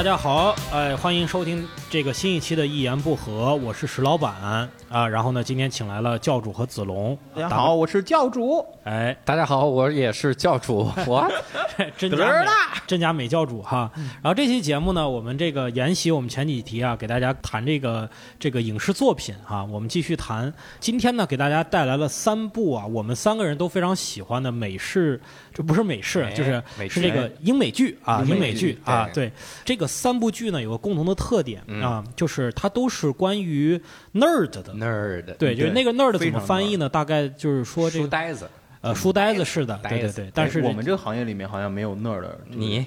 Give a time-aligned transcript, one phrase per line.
[0.00, 5.08] 大家好，哎，欢迎收听这个新一期的《一言不合》，我是石老板啊。
[5.08, 7.18] 然后呢，今天请来了教主和子龙。
[7.34, 8.64] 大家好，我是教主。
[8.84, 10.88] 哎，大家好，我也是教主。
[11.04, 11.28] 我
[11.98, 12.46] 真假美
[12.86, 13.90] 真假美教主哈。
[14.22, 19.64] 然后这期节目呢，我们这个沿袭我们前几题啊，给大家谈这个这个影视作品哈。
[19.64, 25.20] 我们继续谈，今天呢，给大家带来了三部啊，我们三个人都非常喜欢的美式。
[25.52, 29.30] 这不是美式，就是是这个英美剧啊，英美剧啊，对，
[29.64, 33.80] 这个三部剧呢有个共同的特点啊，就是它都是关于
[34.14, 36.88] nerd 的 nerd，对，就是那个 nerd 怎么翻译呢？
[36.88, 40.30] 大概就是说这个书呆子，呃，书呆子是的，对对对。
[40.34, 42.86] 但是我们这个行业里面好像没有 nerd，你。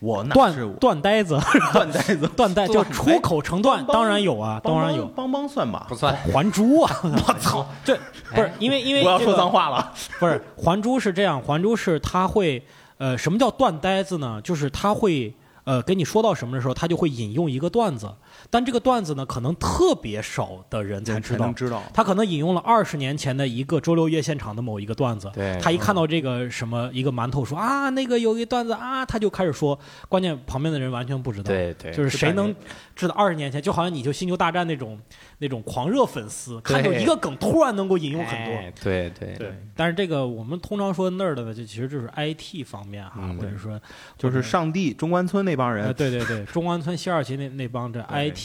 [0.00, 1.36] 我断断呆子，
[1.74, 5.04] 断呆子，断呆就出口成段，当然有啊，当然有。
[5.08, 6.14] 邦邦算吧，不算。
[6.32, 7.66] 还珠啊， 我操！
[7.84, 7.98] 这
[8.32, 12.62] 不是因为因为我要说脏话了，不是还珠是这样，还珠是他会
[12.98, 14.40] 呃，什么叫断呆子呢？
[14.44, 18.08] 就是他会呃，跟你说到什么的时候，他就会引用一个段子。
[18.50, 21.52] 但这个段子呢，可能特别少的人才知道。
[21.52, 21.82] 知道。
[21.92, 25.30] 他可能引用了二十年前的一个周六夜现场的某一个段子。
[25.34, 25.58] 对。
[25.60, 29.78] 他一看到这个什么一个馒头说啊，那个有一段子啊，他就开始说。
[30.08, 31.52] 关键旁边的人完全不知道。
[31.52, 31.92] 对对。
[31.92, 32.54] 就是谁能
[32.96, 34.98] 知道二十年前，就好像你就星球大战那种
[35.38, 38.54] 那种狂热粉丝，看到一个梗突然能够引用很多。
[38.82, 39.52] 对对对。
[39.76, 43.78] 但是这个我们通常说 nerd 的，就其实就是 IT 方面哈，或者说
[44.16, 45.92] 就是上帝中关村那帮人。
[45.92, 48.37] 对对对，中关村西二旗那那帮这 IT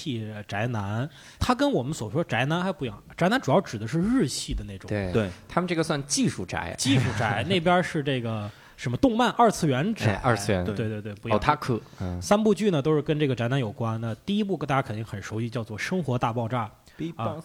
[0.47, 0.63] 宅。
[0.73, 1.07] 男，
[1.39, 11.39] 他跟我们所说宅男还不一样，宅男主要指的是日系的那种，对对，他们这个算技术宅，技术宅 那边是这个什么动漫二次元宅，二次元，对对对，不一样。
[11.39, 11.79] 他可，
[12.19, 16.65] 三部剧呢都是跟这个宅男有关的，第一部大家肯定很熟悉，叫做《生活大爆炸》。
[17.15, 17.41] 啊，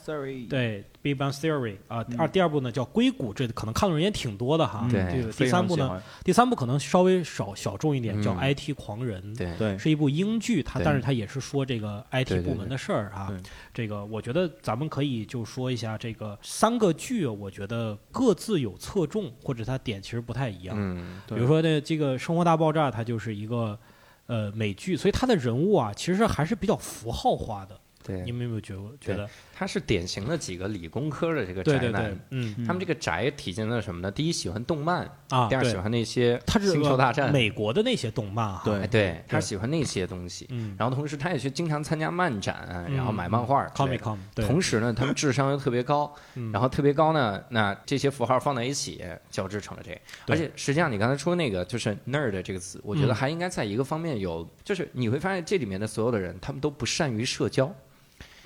[0.48, 4.86] 对，Big Bang Theory 啊，二第二部呢叫硅谷，这可能看的人也挺多的哈。
[4.90, 9.34] 对，这个第三部呢，第三部可能稍微少小众一点，叫 IT 狂人。
[9.34, 13.32] 对对，是一部英剧，它但是它也是说这个 IT 部门的事儿啊。
[13.72, 20.76] 这个我觉得咱们可以就说一下这个三个剧，我觉得各自有侧重，或者它点其实不太一样。
[20.78, 23.78] 嗯，比如说呢这个《生活大爆炸》，它就是一个
[24.26, 27.78] 呃美剧，所以它的人物啊，其实还是比较符号化的。
[28.08, 32.18] 对，你们有没有觉觉得他是典型的几个理工科的这个宅男？
[32.30, 34.10] 嗯，他们这个宅体现在什么呢？
[34.10, 38.58] 第一，喜欢动漫啊；第二，喜欢那些星球大战、美国的那些动漫。
[38.64, 40.46] 对，对他喜欢那些东西。
[40.48, 43.66] 嗯，然后同时他也去经常参加漫展，然后买漫画。
[43.74, 44.16] Comic Con。
[44.36, 46.10] 同时呢，他们智商又特别高，
[46.50, 50.00] 然后特别高呢，那这些符号放在一起交织成了这。
[50.28, 57.70] 而且实际上，你刚才说那个就是 nerd 这个词，我觉得还应该在一个方面有，就是你会发现这里面的所有的人，他们都不善于社交。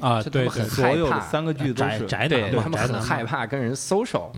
[0.02, 4.30] 啊，对，所有的三个剧都是宅男，他们很害怕跟人 social。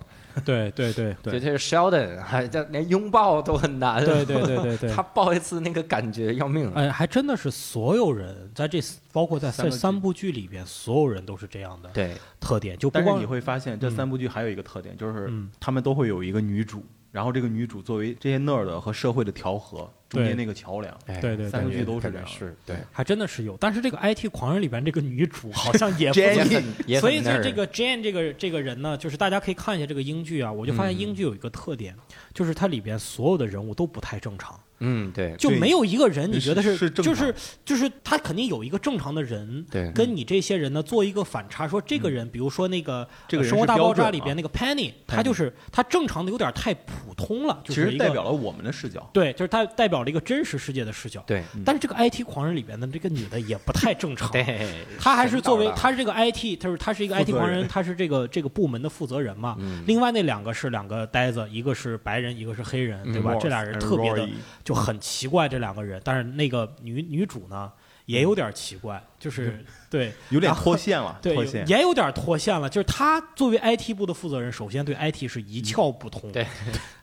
[0.44, 4.04] 对对对对，这是 Sheldon，还这连拥抱都很难。
[4.04, 6.68] 对对对对对， 他抱一次那个感觉要命。
[6.74, 8.80] 哎，还真的是所有人在这，
[9.12, 11.88] 包括在这三部剧里边，所有人都是这样的。
[11.90, 12.90] 对，特点就。
[12.90, 16.84] 但是你会发现，这三部剧还有一个特点，就是他们都会有一个女主。
[17.12, 23.56] 然后这个女主作为这些 nerd 和社会的调和，中间那个桥梁，对对，三个剧都是这样，是对，还真的是有。
[23.58, 26.20] 但是这个 IT 狂人里边这个女主好像也不
[26.88, 31.94] 很，所以在这个 Jane 这个这个人呢，就是大家可以看一下这个英剧啊，我就发现英剧有一个特点，
[32.32, 34.58] 就是它里边所有的人物都不太正常。
[34.84, 37.34] 嗯，对，就没有一个人你觉得是就是
[37.64, 51.42] 就是他肯定有一个正常的人，对，跟你这些人呢做一个反差，说这个人，比如说那个这个《生活大爆炸》里边那个 Penny，他就是他正常的有点太普通了，其实代表了我们的视角，对，就是他代表了一个真实世界的视角，对。
[51.64, 54.68] 但是这个 IT 狂人里边的这个女的也不太正常， 对，
[54.98, 59.56] 她还是作为她是这个 IT，就是她是一个 IT 狂人，她是这个这个部门的负责人嘛。
[59.86, 63.34] 另外那两个是两个呆子，一个是白人，一个是黑人，对吧？
[63.40, 64.28] 这俩人特别的
[64.62, 65.48] 就很奇怪。
[65.48, 67.70] 这两个人，但是那个女女主呢，
[68.06, 72.68] 也有点奇怪，就是 对，有点脱线了，对，也有点脱线了。
[72.68, 76.46] 就是她作为 IT 部的负责人，首先对 IT 是一窍不通，对，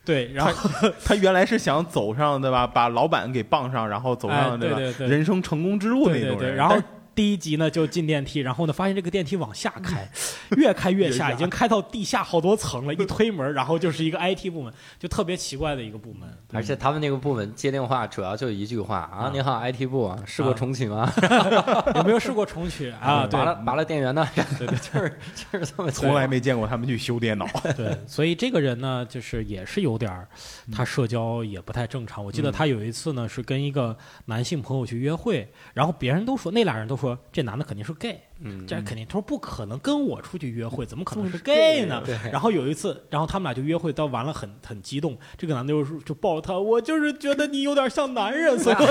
[0.04, 0.32] 对。
[0.34, 2.68] 然后她原来是想走上，对吧？
[2.68, 4.78] 把老板给傍上，然后走上对吧？
[5.06, 6.56] 人生成功之路那种人。
[6.56, 6.78] 然后。
[7.14, 10.10] 第一集呢，就进电梯，然后呢，发现这个电梯往下开，
[10.56, 12.94] 越开越下，已经开到地下好多层了。
[12.94, 16.30] 一推门，然后就是一个 IT 部门，就特别奇怪的一个部门。
[16.54, 21.12] 而且他们那个部门接电话主要就一句话啊：“你好，IT 部，试过重启吗？
[21.96, 23.28] 有没有试过重启啊？
[23.30, 24.26] 拔了拔了电源呢？
[24.58, 25.92] 对 对，就是就是这么。
[25.92, 27.46] 从来没见过他们去修电脑。
[27.76, 30.26] 对，所以这个人呢，就是也是有点
[30.72, 32.24] 他社交也不太正常。
[32.24, 37.01] 我记得他有一次呢，是跟一个男性朋友去约会，然后别人都说那俩人都。
[37.02, 42.02] 说这男的肯定是 gay，嗯，这肯定他说不可能跟我出去约会，怎么可能是 gay 呢？
[42.06, 48.86] 对然后有一次，然后他们俩就约会到完了很很激动，这个男的就说就抱着他，我就是觉得你有点像男人，所以我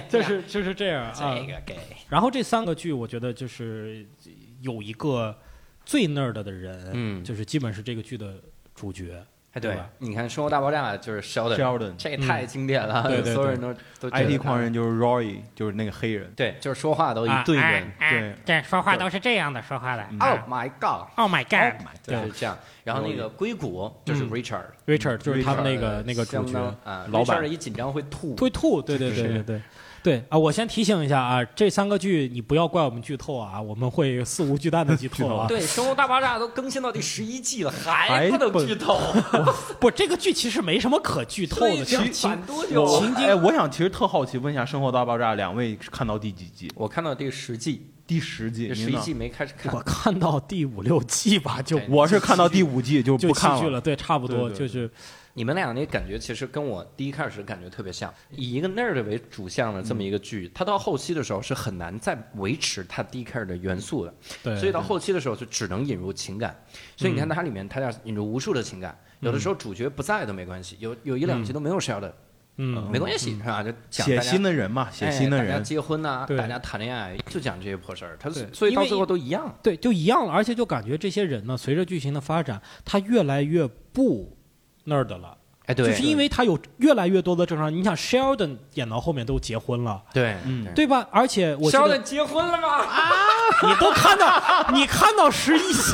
[0.10, 1.12] 就是就是这样啊。
[1.14, 1.78] 这个 gay，
[2.08, 4.06] 然后这三个剧，我觉得就是
[4.60, 5.36] 有一个
[5.84, 8.34] 最 nerd 的人，嗯就是基本是这个剧的
[8.74, 9.24] 主角。
[9.52, 16.32] 哎，对你看《生活大爆炸》就是 Sheldon，Sheldon 这也太经典了，对对 所有人都都 IT 他狂人就是 Roy，就是那个黑人。
[16.36, 17.92] 对，就是说话都一啊顿哎人。
[18.46, 20.04] 对对说话都是这样的说话的。
[20.20, 21.80] Oh my god！Oh my god！
[22.06, 22.56] 对，是这样。
[22.84, 28.36] 然后那个硅谷就是嗯 Richard，Richard 就是他们那个那个主角，啊，老板一紧张会吐。
[28.36, 29.60] 会吐，对对对对对。
[30.02, 35.46] 对啊，我先提醒一下啊，这三个剧你不要怪我们剧透啊，我们会肆无忌惮的 剧透啊。
[35.46, 38.98] 对，《生活大爆炸》都更新到第十一季了，还还不能剧透，
[39.78, 42.82] 不，这个剧其实没什么可剧透的，所以其实反多久？
[42.82, 46.70] 我哎，我想其实特好奇，问一下《生活大爆炸》两位看到第几季？
[46.74, 49.80] 我看到第十季，第十季，十一季没开始看我。
[49.82, 54.90] 看到第五六季吧，就我是看到第五季就就不看剧了，对，差不多对对就是
[55.40, 66.54] 你们俩那感觉其实跟我第一开始感觉特别像，以一个 nerd 为主项的这么一个剧，它到后期的时候是很难再维持它第一开始的元素的，对，所以到后期的时候就只能引入情感。
[66.94, 72.12] 所以你看它里面它要引入无数的情感，有的时候主角不在都没关系，有有一两集都没有 Sheldon，
[72.58, 73.62] 嗯，没关系是吧？
[73.62, 75.64] 就讲写新的人嘛，写新的人。
[75.64, 78.14] 结婚呐、对大家谈恋爱，就讲这些破事儿。
[78.20, 79.56] 他所以到最后都一样。
[79.62, 84.36] 对，就一样了，而且就感觉这些人呢，随着剧情的发展，他越来越不
[84.90, 87.72] nerd 了，哎，对，就是因为他有越来越多的正常。
[87.72, 91.06] 你想 Sheldon 演到后面都结婚了，对，嗯对吧？
[91.10, 92.68] 而且我 Sheldon 结婚了吗？
[92.78, 93.14] 啊
[93.62, 95.92] 你都看到，你看到十一季，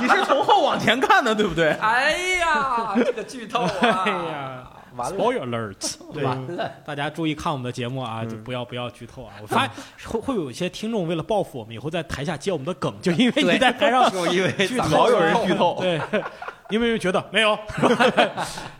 [0.00, 1.70] 你是从后往前看的，对不对？
[1.80, 3.70] 哎呀，这个剧透啊！
[4.06, 4.62] 哎呀，
[4.96, 9.34] 完了，spoiler alert， 对完了，大家注意看我们的节目啊，就不要不要剧透啊！
[9.40, 9.70] 我 发现
[10.06, 15.76] 会会有一些听众为了报复我们，以后在台下接我们的梗，就 因为你在台上就因为老有人剧透。
[15.80, 16.00] 对，
[16.70, 17.58] 因为觉得没有，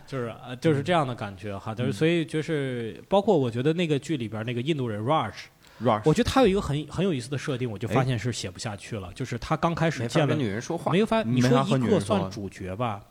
[0.07, 1.73] 就是呃就是这样的感觉哈。
[1.75, 9.11] 就是所以就是包括我觉得那个剧里边那个印度人 Raj，Rush，我觉得他有一个很很有意思的设定，我就发现是写不下去了。
[9.13, 10.91] 就是他刚开始见了跟女人说话。
[10.91, 13.01] 没法，你说一个算主角吧，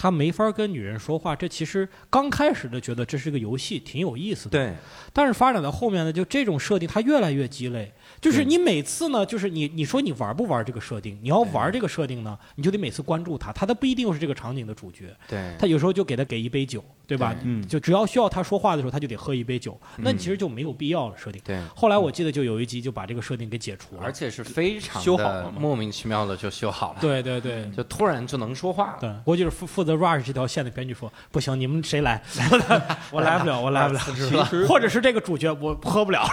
[0.00, 4.50] 他没法跟女人说话，这其实刚开始的觉得这是个游戏，挺有意思的。
[4.50, 4.74] 对，
[5.12, 7.92] 但是发展到后面呢，就这种设定它越来越鸡肋。
[8.20, 11.18] 就是你每次呢，就是你你说你玩不玩这个设定？
[11.20, 17.34] 你要玩这个设定呢，你就得每次关注他，他都不一定是这个场景的主角，对，他有时候就给他给一杯酒，对吧？
[17.34, 21.40] 对嗯就只要需要他说话的时候，他就得喝一杯酒，那你其实就没有必要了设定。
[21.44, 27.68] 对，后来我记得就有一集就把这个设定给解除了而，且是非常修好了吗莫名其妙的就修好了，对对对。
[27.76, 28.98] 就突然就能说话了。
[29.00, 32.22] 对，我就是负负责 rush 这条线的编剧说，不行，你们谁来？
[33.10, 34.00] 我来不了，我来不了。
[34.04, 36.26] 其实或者是这个主角我喝不了。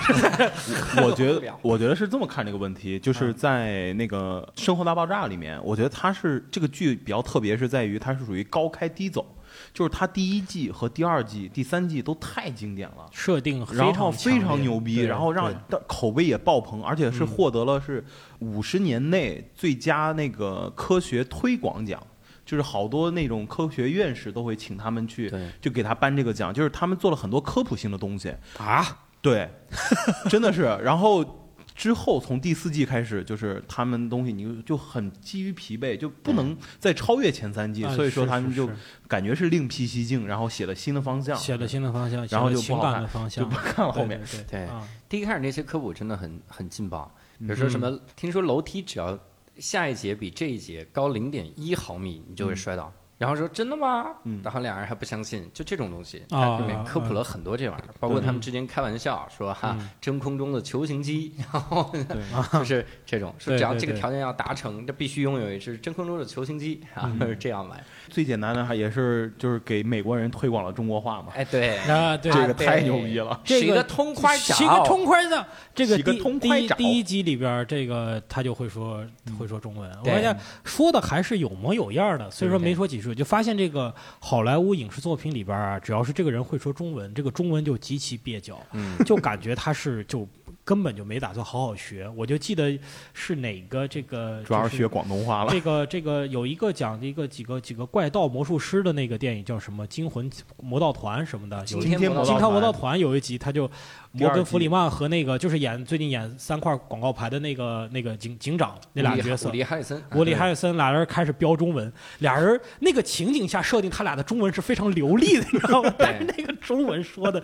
[1.04, 9.26] 我觉得我觉得是这么看这个问题，就是在那个《生活大爆炸》里面，我觉得它是这个剧比较特别，是在于它是属于高开低走，
[9.74, 13.06] 就是它第一季和第二季、第三季都太经典了。
[13.12, 15.54] 设定非然后常非常牛逼，然后让
[15.88, 18.04] 口碑也爆棚，而且是嗯获得了是
[18.40, 22.02] 五十年内最佳那个科学推广奖，
[22.46, 28.86] 就是好多那种科学院士都会请他们去，对，就给他颁这个奖，就是他们做了很多科普性的东西，啊，
[29.22, 29.50] 对，
[30.30, 30.62] 真的是。
[30.84, 38.70] 然后之后从第四季开始，就是他们东西你就就很基于疲惫，就不能再超越前三季，啊所以说他们就
[39.08, 43.44] 感觉是另辟蹊径，然后写了新的方向，写了新的方向，然后就不好看的方向。
[43.44, 44.22] 就不，看了后面。
[44.50, 44.68] 对。
[45.10, 49.18] 第一开始那些科普真的很很劲爆，比如说什么，听说楼梯只要
[49.58, 52.94] 下一节比这一节高零点一毫米，你就会摔倒。
[53.18, 54.08] 然后说真的吗？
[54.24, 54.42] 嗯。
[54.44, 67.84] 然后俩人还不相信，就这种东西，啊它里面科普了很多这玩意儿，包括他们之间开玩笑说哈嗯，真空中的球形机， 然后对就是这种说只要这个条件要达成，这必须拥有一只真空中的球形机啊，这样来。
[68.10, 73.40] 最简单的还也是就是给美国人推广了中国话嘛，哎，对， 啊，对，这个太牛逼了。
[73.46, 79.04] 是一个这个痛快是一个脚，痛快的，这个第第第一集里边儿，这个他就会说
[79.40, 90.28] 会说中文，我对发现说的还是有模有样儿的，虽说没说几句，就发现这个好莱坞影视作品里边啊，只要是这个人会说中文，这个中文就极其蹩脚，嗯，就感觉他是就
[90.66, 92.12] 根本就没打算好好学。
[92.18, 92.78] 我就记得
[93.14, 95.52] 是哪个这个，主要是学广东话了。
[95.52, 103.70] 这个这个有一个讲的一个几个几个怪盗魔术师的那个电影叫什么《惊魂魔盗团》什么的，有惊天魔惊天魔盗团团有一集，他就
[104.12, 115.94] 摩根弗里曼和那个就是演最近演三块广告牌的那个那个警警长那俩角色伍，迪·哈里森，伍迪·哈里森俩人开始飙中文，俩人那个情景下设定他俩的中文是非常流利的，你知道吗？
[115.98, 117.42] 但是 那个中文说的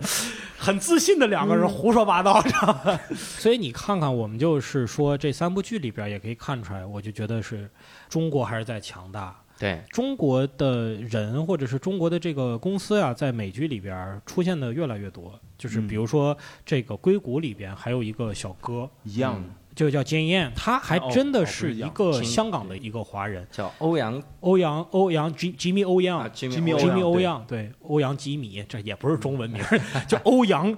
[0.58, 3.00] 很自信的两个人胡说八道，知道吧？
[3.38, 7.68] 所以你看看，我们就是说这三部剧里边也可以看出来，我就觉得是
[8.08, 9.38] 中国还是在强大。
[9.58, 15.38] 对，中国的人或者是中国的这个公司啊，在美剧里边出现的越来越多。
[15.56, 29.78] 就是比如说这个硅谷里边还有一个小哥，一样的，就叫金燕，他还真的是一个香港的一个华人，叫欧阳欧阳欧阳吉吉米欧啊阳，，Jimmy 吉米欧对阳，对，欧阳吉米，这也不是中文名儿，
[30.08, 30.76] 叫欧阳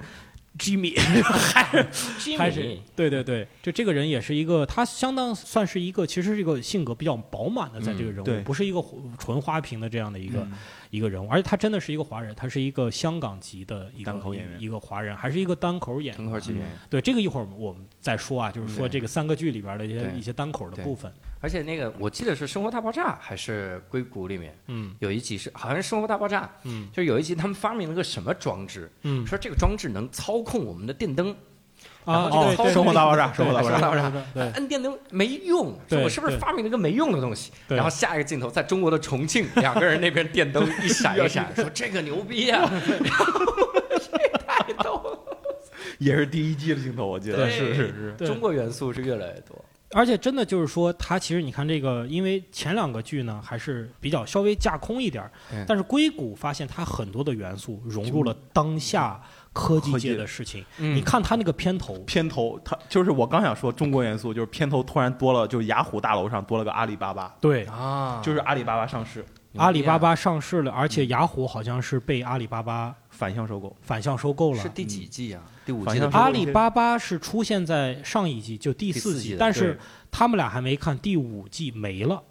[0.58, 8.40] 吉米，还是还是 Jimmy，对对对，就这个人也是一个，他相当算是一个，其实是一个性格比较饱满的，在这个人物，对。
[8.42, 8.82] 不是一个
[9.18, 10.52] 纯花瓶的这样的一个、嗯
[10.94, 14.60] 一个人物，而且他真的是一个华人，他是一个香港籍的一个单口演员。
[14.60, 16.24] 一个华人，还是一个单口演员。
[16.24, 16.66] 单口演员。
[16.88, 21.12] 对这个一会儿我们再说啊，就是说这个三个剧里边的一些一些单口的部分。
[21.40, 24.94] 而且那个我记得是《生活大爆炸》还是硅谷里面嗯。
[25.00, 26.88] 有一集是好像是《生活大爆炸》，嗯。
[26.92, 29.26] 就是有一集他们发明了个什么装置，嗯。
[29.26, 31.36] 说这个装置能操控我们的电灯，然
[32.04, 32.30] 啊，
[32.72, 37.50] 生活大爆炸对生活大爆炸对生活大爆炸，对摁电灯没用，说我是不是发明了一个没用的东西？
[37.68, 42.60] 然后下一个镜头在中国的重庆，两个人那边电灯一闪一闪，说这个牛逼啊！
[43.02, 43.34] 然后
[43.90, 45.18] 这太逗了，
[45.98, 48.26] 也是第一季的镜头，我记得是是是。
[48.26, 49.56] 中国元素是越来越多。
[49.96, 55.22] 而且真的就是说，它其实你看这个，因为前两个剧呢还是比较稍微架空一点
[55.68, 59.22] 但是硅谷发现它很多的元素融入了当下
[59.54, 60.62] 科技界的事情。
[60.76, 60.94] 嗯。
[60.94, 69.24] 你看他那个片头，片头，他就是我刚想说中国元素，就是片头突然多了，就是雅虎大楼上多了个阿里巴巴，对，啊，就是阿里巴巴上市，
[69.56, 73.74] 阿里巴巴上市了，而且雅虎好像是被阿里巴巴反向收购。
[73.80, 74.60] 反向收购了。
[74.60, 75.40] 是第几季啊？
[75.64, 79.78] 第五季的阿里巴巴是出现在上一季，就第四季，四季但是
[80.10, 82.22] 他们俩还没看第五季没了。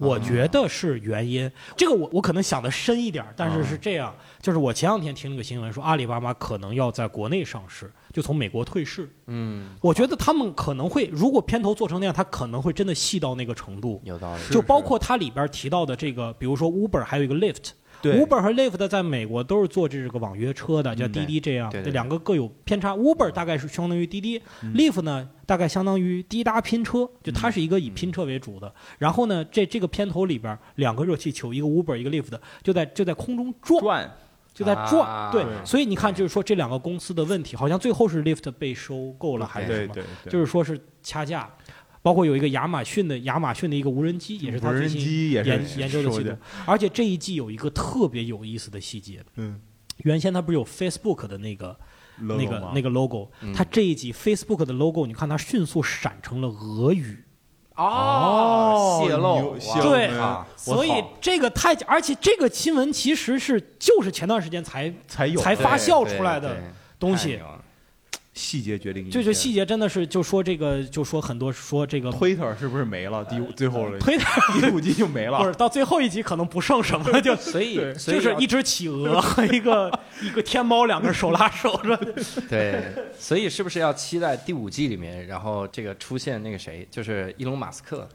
[0.00, 9.08] 我觉得是原因，这个我我可能想的深一点儿，但是是这样，就是我前两天听了个新闻说阿里巴巴可能要在国内上市，就从美国退市。
[9.26, 14.00] 嗯，我觉得他们可能会，如果片头做成那样，他可能会真的细到那个程度。
[14.04, 14.42] 有道理。
[14.50, 22.94] 就包括它里边提到的这个，比如说 Uber 还有一个 Lyft，对 Uber 和 Lyft 在美国都是做这个网约车的，叫嗯滴滴这样，对两个各有偏差。
[22.94, 24.40] Uber 大概是相当于滴滴
[24.74, 28.72] ，Lyft 呢大概相当于滴答拼车，就它是一个以拼车为主的。
[28.98, 34.16] 然后呢，这这个片头里边两个热气球，一个 Uber 一个 Lyft，就在就在空中转，赚
[34.54, 35.08] 就在转。
[35.08, 39.94] 啊对对，所以你看，就是说这两个公司的问题，好像最后是 Lyft 被收购了还是什么？
[39.94, 41.48] 对对对，就是说是掐架。
[42.02, 45.44] 包括有一个亚马逊的亚马逊的一个无人机，也是他最新研
[45.76, 46.36] 研究的系统。
[46.66, 49.60] 而且这一季有一个特别有意思的细节，嗯，
[49.98, 51.78] 原先它不是有 Facebook 的那个
[52.18, 53.52] 那个那个个 logo，嗯。
[53.52, 57.22] 它这一集 Facebook 的 logo，你看它迅速闪成了俄语，
[57.76, 66.56] 哦，泄露对啊所以这个太，而且这个新闻其实是就是前段时间才才有才发酵出来的
[66.98, 67.38] 东西
[68.32, 69.18] 细节决定一切。
[69.18, 73.24] 就就细节真的是就说这个就说很多说这个 Twitter 是不是没了？
[73.24, 74.24] 第五最后了，推特
[74.60, 75.52] 第五季就没了不是。
[75.54, 79.90] 到最后一集可能不剩什么了， 就所以就是一只企鹅 和一个
[80.22, 81.96] 一个天猫，两个人手拉手着。
[82.48, 88.08] 对，所以是不是要期待第五季里面，然后这个出现那个谁，就是伊隆马斯克，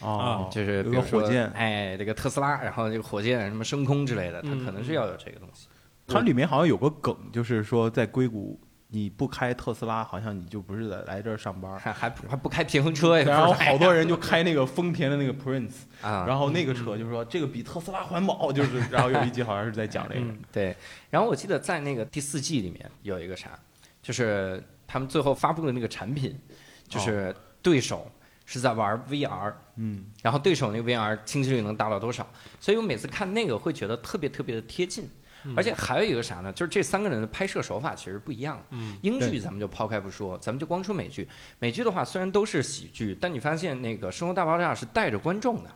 [0.00, 5.66] 哦，就是比如说火箭，哎，这个特斯拉，然后这个火箭什么升空之类的，它嗯可能是要有这个东西。
[6.06, 8.60] 它里面好像有个梗，就是说在硅谷
[8.94, 11.78] 你不开特斯拉，好像你就不是在来这儿上班。
[11.78, 13.24] 还还还不开平衡车呀？
[13.26, 15.72] 然后好多人就开那个丰田的那个 Prince，
[16.02, 20.38] 啊，然后那个车就是说这个比特斯拉环保，就是然后有一集好像是在讲这个，嗯。
[20.52, 20.76] 对，
[21.08, 23.58] 然后我记得在那个第四季里面有一个啥，
[24.02, 26.38] 就是他们最后发布的那个产品，
[26.86, 28.06] 就是对手
[28.44, 32.28] 是在玩 VR，嗯，然后对手那个 VR 清晰率能达到多少，
[32.60, 35.08] 所以我每次看那个会觉得特别特别的贴近。
[35.56, 36.52] 而且还有一个啥呢？
[36.52, 38.64] 就是这三个人的拍摄手法其实不一样。
[38.70, 41.28] 嗯，英剧咱们就抛开不说，咱们就光说美剧。
[41.58, 45.70] 美剧的话，虽然都是喜剧，但你发现那个《生活大爆炸》是带着观众的。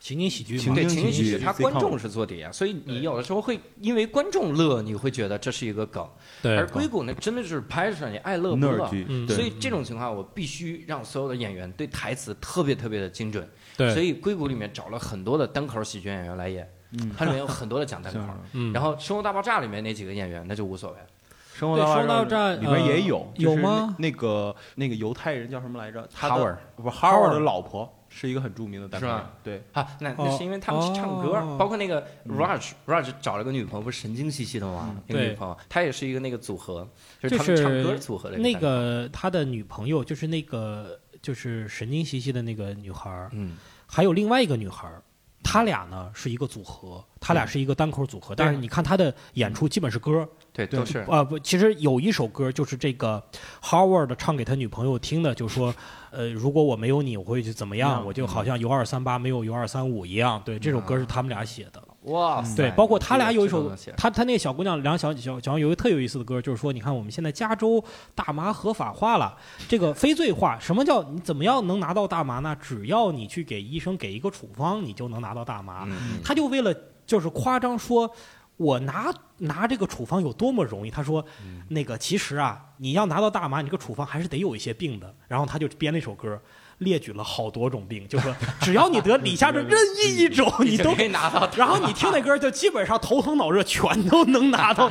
[0.00, 6.04] 情景喜剧嘛，对情景喜剧它观众是做底啊，所以你有的时候会因为观众乐，你会觉得这是一个梗。
[6.42, 8.88] 对而硅谷呢，真的就是拍出来你爱乐不乐。
[9.28, 13.48] 所以这种情况，我必须让所有的演员对台词特别特别的精准。
[13.76, 18.20] 对，所以硅谷里面找了很多的单口喜剧演员来演，嗯，它里面有很多的讲单口。
[18.52, 20.98] 嗯，然后《生活大爆炸》里面那几个演员那就无所谓，
[21.54, 23.94] 生活对生活大爆炸里面也有，呃就是有吗？
[23.98, 26.08] 那那个那个犹太人叫什么来着？
[26.12, 31.56] 他的 Howard 不是 Howard 的老婆是一个很著名的单口是，对，啊，那那是因为他们是唱歌，哦。
[31.58, 34.94] 包括那个 Raj，Raj 找了个女朋友，不是神经兮兮的吗？
[35.06, 35.28] 那个对。
[35.30, 36.86] 女朋友，她也是一个那个组合，
[37.22, 43.56] 就是他们唱歌组合的一那，个他的女朋友就是那个就是神经兮兮的那个女孩儿，嗯，
[43.86, 45.02] 还有另外一个女孩儿，
[45.42, 53.22] 他俩呢是一个组合，他俩是一个单口组合，但是你看他的演出基本是歌，对，都是啊不，其实有一首歌就是这个
[53.62, 55.74] Howard 唱给他女朋友听的，就说，
[56.10, 58.02] 呃，如果我没有你，我会去怎么样？
[58.02, 60.40] 嗯我就好像有二三八没有有二三五一样。
[60.44, 61.82] 对，这首歌是他们俩写的。
[62.04, 67.82] 哇塞，对，包括他俩有一首他他那个小姑娘，两小小小有一个特有意思的歌，就是说，你看我们现在加州
[68.14, 69.36] 大麻合法化了，
[69.68, 72.56] 这个非罪化，什么叫你怎么样能拿到大麻呢？
[72.60, 75.84] 只要你去给医生给一个处方，你就能拿到大麻。
[75.86, 76.74] 嗯，他就为了
[77.06, 78.10] 就是夸张说，
[78.56, 80.90] 我拿拿这个处方有多么容易。
[80.90, 81.24] 他说，
[81.68, 85.14] 那个其实啊，你要拿到大麻，你这个处方还是得有一些病的。
[85.28, 86.40] 然后他就编了一首歌。
[86.82, 91.48] 列举了好多种病，就说 只要你得以下这任意一种， 你都可以拿到。
[91.56, 94.90] 然后你听那歌，就基本上头疼脑热全都能拿到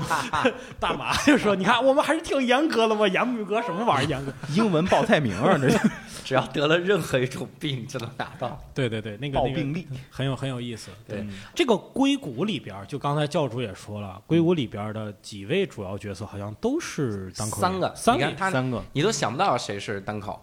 [0.79, 1.15] 大麻。
[1.23, 3.61] 就说你看，我们还是挺严格的嘛，严不严格？
[3.61, 4.33] 什么玩意儿严格？
[4.53, 5.79] 英文报菜名啊，这是
[6.23, 8.59] 只要得了任何一种病就能拿到。
[8.73, 9.87] 对对对，那个报病例。
[10.09, 10.89] 很有很有意思。
[11.07, 20.41] 对，这个硅谷里边儿，就刚才教主也说了，硅谷里边的几位主要角色好像都是单口三个，三个三个，你都想不到谁是单口，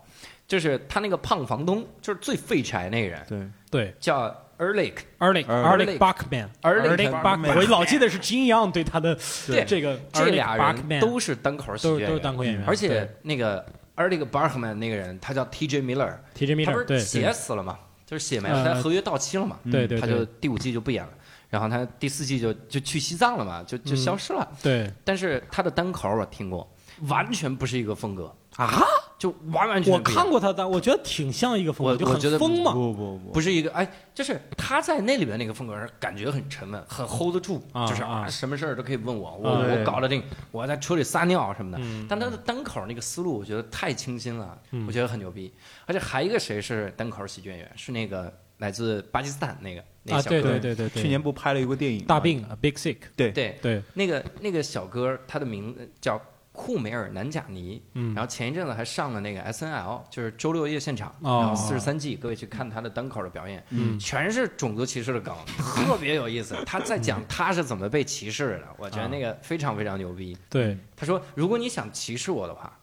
[0.49, 3.95] 就是他那个胖房东，就是最废柴那个人，对，对。
[4.00, 4.95] 叫 Erlich。
[5.21, 12.09] ，Erlich Erlich Bachman Erlich Bachman，我老记得是金阳对他的对这个这俩人都是单口喜剧演员。
[12.09, 13.64] 都是单口演员，而且那个
[13.95, 15.83] Erlich Bachman 那个人，他叫 T.J.
[15.83, 17.78] Miller，TJ 他 Miller 他不是写死了吗？
[18.07, 20.00] 就是写没了，呃他合约到期了嘛，对对。
[20.00, 21.11] 他就第五季就不演了，
[21.50, 23.97] 然后他第四季就就去西藏了嘛，就就嗯。
[23.97, 24.49] 消失了。
[24.62, 24.90] 对。
[25.05, 26.67] 但是他的单口我听过，
[27.02, 28.73] 完全不是一个风格，啊，
[29.18, 30.22] 就完完全我不一样。
[30.22, 33.40] 看过他的，我觉得挺像一个风格，就我我觉得很疯嘛，不不不，不。
[33.40, 40.22] 是一个哎，就是他在那里边那个风格感觉很沉稳，很 hold 得住，啊就是啊什么事儿都可以问我，我啊我搞得定，
[40.52, 41.78] 我在车里撒尿什么的。
[41.82, 44.87] 嗯但他的单口那个思路，我觉得太清新了，嗯。
[44.87, 45.52] 我觉得很牛逼。
[45.84, 53.30] 而且还一个谁是单口喜剧演员，是那个来自巴基斯坦那个那啊，对个小哥，对对对对，去年不拍了一部电影大病 A Big Sick，对。
[53.32, 53.58] 对。
[53.60, 56.20] 对，那个那个小哥，他的名字叫
[56.61, 65.33] 库梅尔南贾尼，嗯然后前一阵子还上了那个 S N L，就是周六夜现场，哦然后四十三季，各位去看他的单口的表演，嗯全是种族歧视的梗，
[65.77, 66.57] 特别有意思。
[66.66, 70.37] 他在 讲他是怎么被歧视的，我觉得那个非常非常牛逼。
[70.51, 72.77] 对他说，如果你想歧视我的话，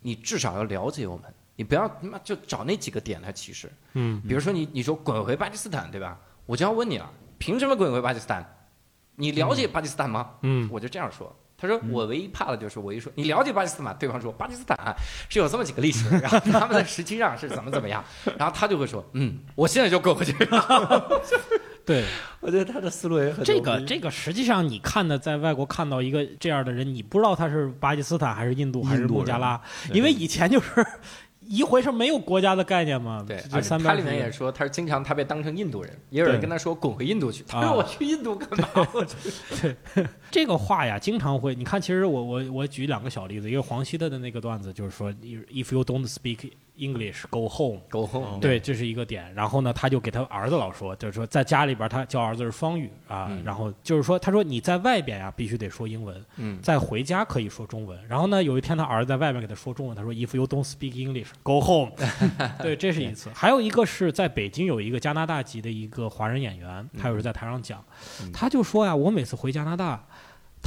[0.00, 1.24] 你至少要了解我们，
[1.56, 3.68] 你不要他妈就找那几个点来歧视。
[3.94, 6.16] 嗯比如说你你说滚回巴基斯坦，对吧？
[6.46, 8.46] 我就要问你了，凭什么滚回巴基斯坦？
[9.16, 10.30] 你了解巴基斯坦吗？
[10.42, 11.34] 嗯我就这样说。
[11.58, 13.96] 他说：“我唯一怕的就是我一说你了解巴基斯坦？
[13.98, 14.94] 对方说巴基斯坦
[15.28, 18.04] 是有这么几个历史，然后他们在实际上是怎么怎么样，
[18.38, 20.34] 然后他就会说，嗯，我现在就过回去。
[21.84, 22.04] 对。
[22.40, 29.60] 我觉得他的思路也很这个这个实际上你看的，在外国看到一个这样的人，你不知道他是巴基斯坦还是印度还是孟加拉，
[29.92, 30.86] 因为以前就是
[31.48, 33.24] 一回事，没有国家的概念嘛。
[33.26, 37.44] 对，而且他里面也说，他是经常他被当成印度人，也有人跟他说滚回印度去。
[37.46, 38.68] 他啊说我去印度干嘛？
[38.92, 39.76] 我去
[40.30, 41.54] 这个话呀，经常会。
[41.54, 47.80] 你看，其实我我我举两个小例子，一个黄西的的那个段子，就是说，if you don't speak English, go home。
[47.90, 49.32] go home，对，这是一个点。
[49.34, 53.26] 然后呢，他就给他儿子老说，就是说在家里边他教儿子是双语啊。
[53.30, 57.98] 嗯然后就是说，他说你在外边呀必须得说英文，嗯再回家可以说中文。
[58.08, 61.92] 然后呢，有一天他儿子在外面给他说中文，他说 If you don't speak English, go home。
[62.62, 63.30] 对，这是一次。
[63.34, 67.84] 还有一个是在北京有一个加拿大籍的一个华人演员，他有时在台上讲，
[68.22, 70.04] 嗯他就说呀，我每次回加拿大。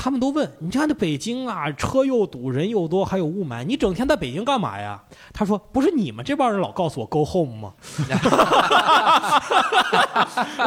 [0.01, 5.03] 他们都问你看那北京啊，车又堵，人又多，还有雾霾，你整天在北京干嘛呀？
[5.33, 7.73] 他说：“不是你们这帮人老告诉我 go home 吗？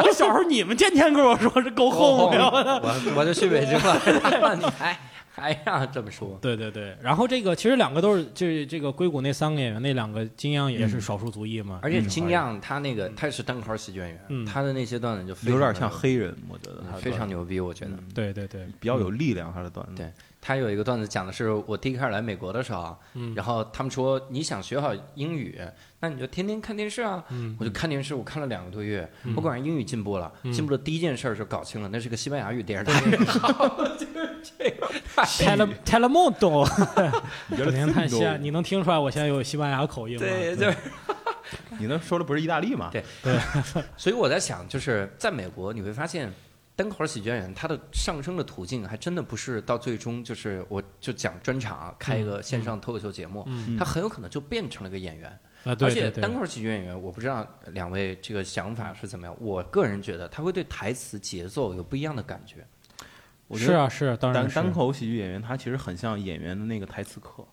[0.03, 2.47] 我小时候你们天天跟我说是 go home 呀。
[2.53, 3.99] 我我就去北京了，
[5.35, 6.37] 还让这么说？
[6.41, 17.91] 对对对，然后这个其实两个都是，就是这个硅谷那三个演员，那两个金阳也是少数族裔嘛，而且嗯金亮他那个他也是单口喜剧演员，嗯他的那些段子就非有点像黑人，我觉得他非常牛逼，我觉得。
[18.13, 19.93] 对对对，比较有力量，他的段子。
[19.95, 20.11] 对
[20.45, 25.57] 他有一个段子讲的是我第一开始来美国的时候，嗯然后他们说你想学好英语，
[26.01, 27.23] 那你就天天看电视啊。
[27.29, 30.31] 嗯我就看电视，我看了两个多月，嗯我果然英语进步了。
[30.43, 33.01] 嗯进步的第一件事儿就搞清了，那是个西班牙语电视台。
[34.43, 36.67] 就是这个太 Tele Telemondo，
[37.47, 40.19] 你觉整天太西西，你能听出来我现在有西班牙口音吗？
[40.19, 40.77] 对，就是
[41.79, 42.89] 你能说的不是意大利吗？
[42.91, 43.39] 对对
[43.97, 46.31] 所以我在想，就是在美国你会发现，
[46.75, 55.39] 单口喜剧演员他的上升的途径还真的不是到最终就是我就讲专场开一个线上脱口秀节目，嗯他很有可能就变成了个演员。
[55.63, 59.33] 啊，对而且对对单口喜剧演员，我不知道两位这个想法是怎么样。
[59.39, 62.67] 我个人觉得他会对台词节奏有不一样的感觉。
[63.53, 67.45] 我觉得是啊是啊，当然是单单口喜剧演员，他其实很像演员的那个台词课。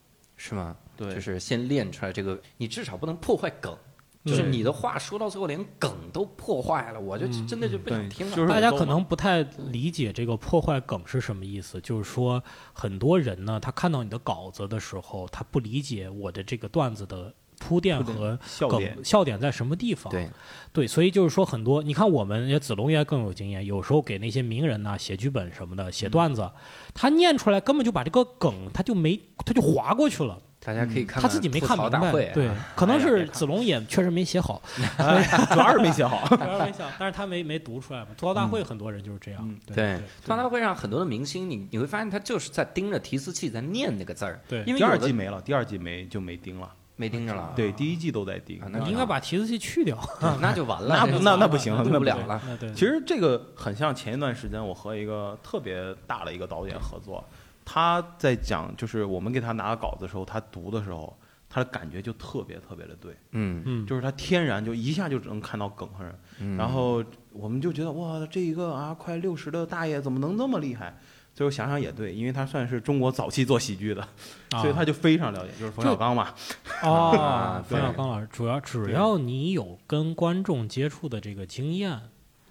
[0.43, 0.75] 是吗？
[0.97, 3.77] 对，就是先练出来这个，你至少不能破坏梗，
[4.25, 8.35] 就是你的话说到最后连梗都破坏了，我就嗯真的就不想听了。
[8.35, 18.99] 就是大家可能不太理解这个破坏梗是什么意思，就是说很多人呢，他看到你的稿子的时候，他不理解我的这个段子的铺垫和梗笑点。
[19.05, 20.11] 笑点在什么地方。
[20.11, 20.29] 对，
[20.73, 26.51] 对，所以就是说很多，你看我们也子龙也更有经验，有时候给那些名人呐、写剧本什么的写段子，
[26.93, 32.11] 他念出来根本就把这个梗他就没他就划过去了，大家可以看他自己没看明白。
[32.33, 34.63] 对，可能是子龙也确实没写好，
[35.53, 36.27] 主要是没写好。
[36.35, 38.09] 主要没写好，但是他没没读出来嘛。
[38.17, 39.59] 吐槽大会很多人就是这样。
[39.67, 44.63] 对，吐槽大会上很多的明星，你你会发现他就是在盯着提词器在念那个字儿，对。
[44.67, 46.71] 因为第二季没了，第二季没就没盯了。
[47.01, 49.99] 没盯着了，对，第一季都在盯你应该把提词器去掉。
[50.39, 52.39] 那就完了， 那不那那不行录那不了了。
[52.75, 57.25] 其实这个很像前一段时间我和一个特别大的一个导演合作，
[57.65, 61.17] 他在讲就是我们给他拿稿子的时候，他读的时候，
[61.49, 70.99] 他的感觉就特别特别的对，嗯，嗯，就是他天然就一下就能看到梗和人，嗯然后我们就觉得哇，这一个啊快六十的大爷怎么能那么厉害？
[71.35, 74.03] 最后想想也对，因为他算是中国早期做喜剧的，
[74.51, 76.35] 啊所以他就非常了解，就是冯小刚嘛，
[76.83, 81.99] 哦 啊，冯小刚老师，主要只要你有跟观众接触的这个经验，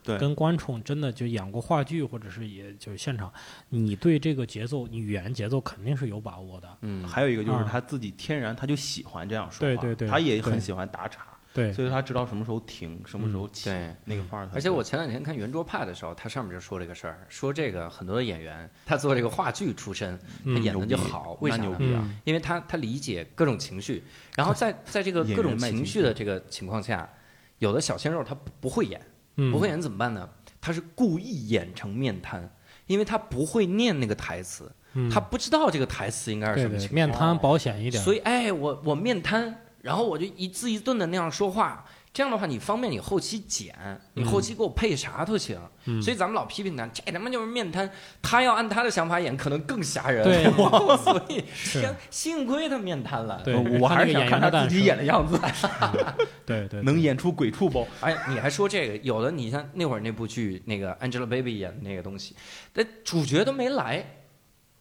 [0.04, 3.32] 对跟观众真的就演过话剧，或者是也就是现场，
[3.70, 6.68] 你对这个节奏，你语言节奏肯定是有把握的。
[6.82, 13.96] 嗯，还有一个就是啊他自己天然他就喜欢这样说话，对对对他也很喜欢打岔，对，所以他知道什么时候停，什么时候起，对。
[14.06, 14.50] 那个范儿。
[14.54, 24.04] 而且我前两天看圆桌派的时候，他上面就说这个事儿，说这个很多的演员，他做这个话剧出身，他嗯演的就好，为啥牛逼啊嗯因为他他理解各种情绪，
[24.36, 27.10] 然后在在这个各种情绪的这个情况下，
[27.58, 29.02] 有的小鲜肉他不不会演，
[29.38, 30.30] 嗯不会演怎么办呢？
[30.62, 32.48] 他是故意演成面瘫，
[32.86, 36.96] 因为他不会念那个台词，嗯他不知道这个台词应该是什么情况。
[36.96, 41.84] 面瘫保险一点，所以，哎，我我面瘫，然后我就一字一顿的那样说话。
[42.12, 43.76] 这样的话，你方便你后期剪，
[44.14, 45.60] 你后期给我配啥都行。
[45.86, 47.90] 嗯所以咱们老批评他，这他妈就是面瘫。
[48.22, 50.24] 他要按他的想法演，可能更吓人。
[50.24, 50.44] 对
[51.04, 53.42] 所以 是幸幸亏他面瘫了。
[53.44, 55.40] 对呃我还是想看他自己演的样子，
[56.46, 57.88] 对对，能演出鬼畜不？
[58.02, 58.98] 哎，你还说这个？
[58.98, 62.36] 有的你像那会儿那部剧，那个 Angelababy 演的那个东西，
[62.74, 64.04] 那主角都没来，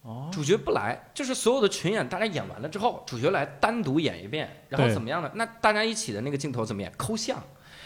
[0.01, 5.29] 哦，主角不来，就是所有的群演，大家演完了之后，主角来单独演一遍，然后怎么样呢？
[5.35, 6.91] 那大家一起的那个镜头怎么演？
[6.97, 7.41] 抠像。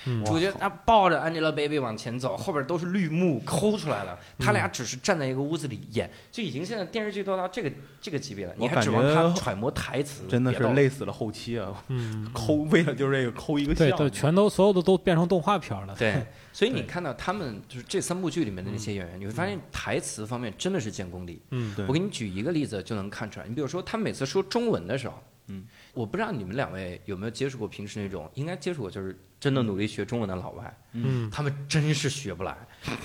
[0.05, 0.23] 嗯。
[0.25, 10.23] 主角他抱着 Angelababy 往前走，后边都是绿幕抠出来了，他俩只是站在一个屋子里演，就已经现在电视剧都到这个这个级别了，你还指望他揣摩台词？
[10.27, 11.83] 真的是累死了后期啊！
[11.87, 15.95] 嗯，抠为了就是这个抠一个笑，对对，全都所有的都变成动画片了。
[15.97, 21.41] 对， 所以你看到他们就是这三部剧里面的那些演员，你会发现台词方面真的是见功力。
[21.51, 21.73] 嗯。
[21.75, 21.85] 对。
[21.87, 31.29] 我给你举一个例子就能看出来，你比如说他每次说中文的时候，嗯，我不知道你们两位有没有接触过平时那种，应该接触过，就是真的努力学中文的老外，嗯。
[31.29, 32.57] 他们真是学不来，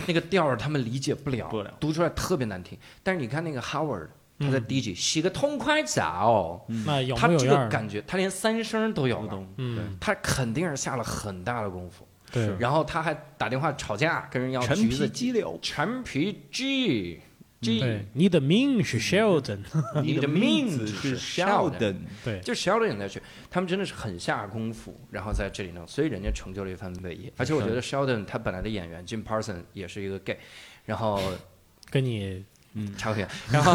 [0.07, 1.73] 那个调儿他们理解不了，不了。
[1.79, 2.79] 读出来特别难听。
[3.03, 7.47] 但是你看那个 Howard，他在嗯第一句洗个痛快澡，那有他这。
[7.47, 12.07] 个感觉，他连三声都有了，嗯，他肯定是下了很大的功夫。
[12.31, 17.21] 对，然后他还打电话吵架，跟人要陈皮橘子鸡柳，陈皮 G
[17.61, 19.59] 你的名是 Sheldon，
[20.03, 27.33] 你的名字是 Sheldon，对，就 Sheldon 在去，他们真的是很下功夫，然后在这里弄，所以人家成就了一番伟业。
[27.37, 30.39] 而且我觉得 Sheldon 他本来的演员 Jim Parsons 也是一个 gay，
[30.85, 31.21] 然后
[31.91, 32.45] 跟你
[32.75, 33.75] 嗯，差不远， 然后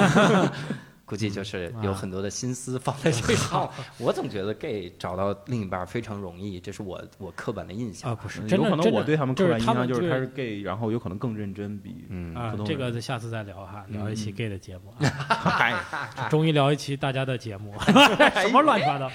[1.14, 3.70] 估计就是有很多的心思放在这上。
[4.02, 8.12] 我总觉得 gay 找到另一半非常容易，这是我我刻板的印象。
[8.12, 12.34] 啊，不是，真有可能我对他们刻板印象就是就是他是 gay，然后有可能更认真比嗯。
[12.34, 16.26] 啊，这个下次再聊哈，聊一期嗯 gay 的节目啊。
[16.32, 17.76] 终于聊一期大家的节目，
[18.42, 19.12] 什么乱七八糟。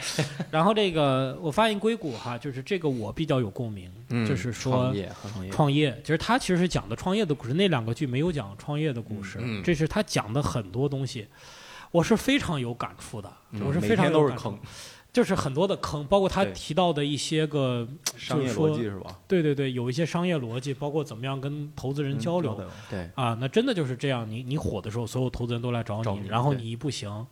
[0.52, 5.12] 然后这个我发现硅谷哈，就是这个我比较有共鸣，嗯就是说创业
[5.50, 6.00] 创业。
[6.04, 11.26] 其实他其实是讲的创业的故事，那两个剧没有讲创业的故事，这是他讲的很多东西，
[11.90, 14.58] 我是非常有感触的，嗯我是非常有感触坑，
[15.12, 19.18] 就是很多的坑，包括他提到的一些个，商业逻辑是吧？
[19.26, 22.54] 对对对，有一些商业逻辑，包括怎么样跟投资人嗯交流。
[22.54, 24.28] 流，对，啊，那真的就是这样。
[24.28, 27.26] 你你火的时候，所有投资人都来找你，找你然后你一不行，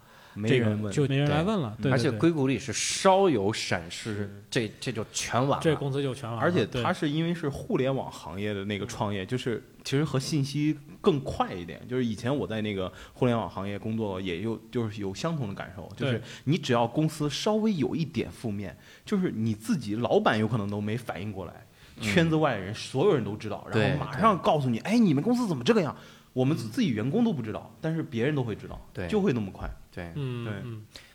[0.47, 1.77] 这个没人问，就没人来问了。
[1.81, 5.63] 对，而且硅谷里是稍有闪失，这这就全完了。
[5.63, 6.43] 这公司就全完了。
[6.43, 11.81] 而且对他是因为是互联网行业的那个创业，就是其实和信息更快一点。
[11.89, 21.65] 就是以前我在那个互联网行业工作，也有就是有相同的感受，就是你只要公司稍微有一点负面，就是你自己老板有可能都没反应过来，
[22.01, 25.97] 圈子外人所有人都知道，然后马上告诉你，哎，你们公司怎么这个样？
[26.33, 29.71] 我们自己员工都不知道，但是别人都会知道，对就会那么快。
[29.93, 30.53] 对，对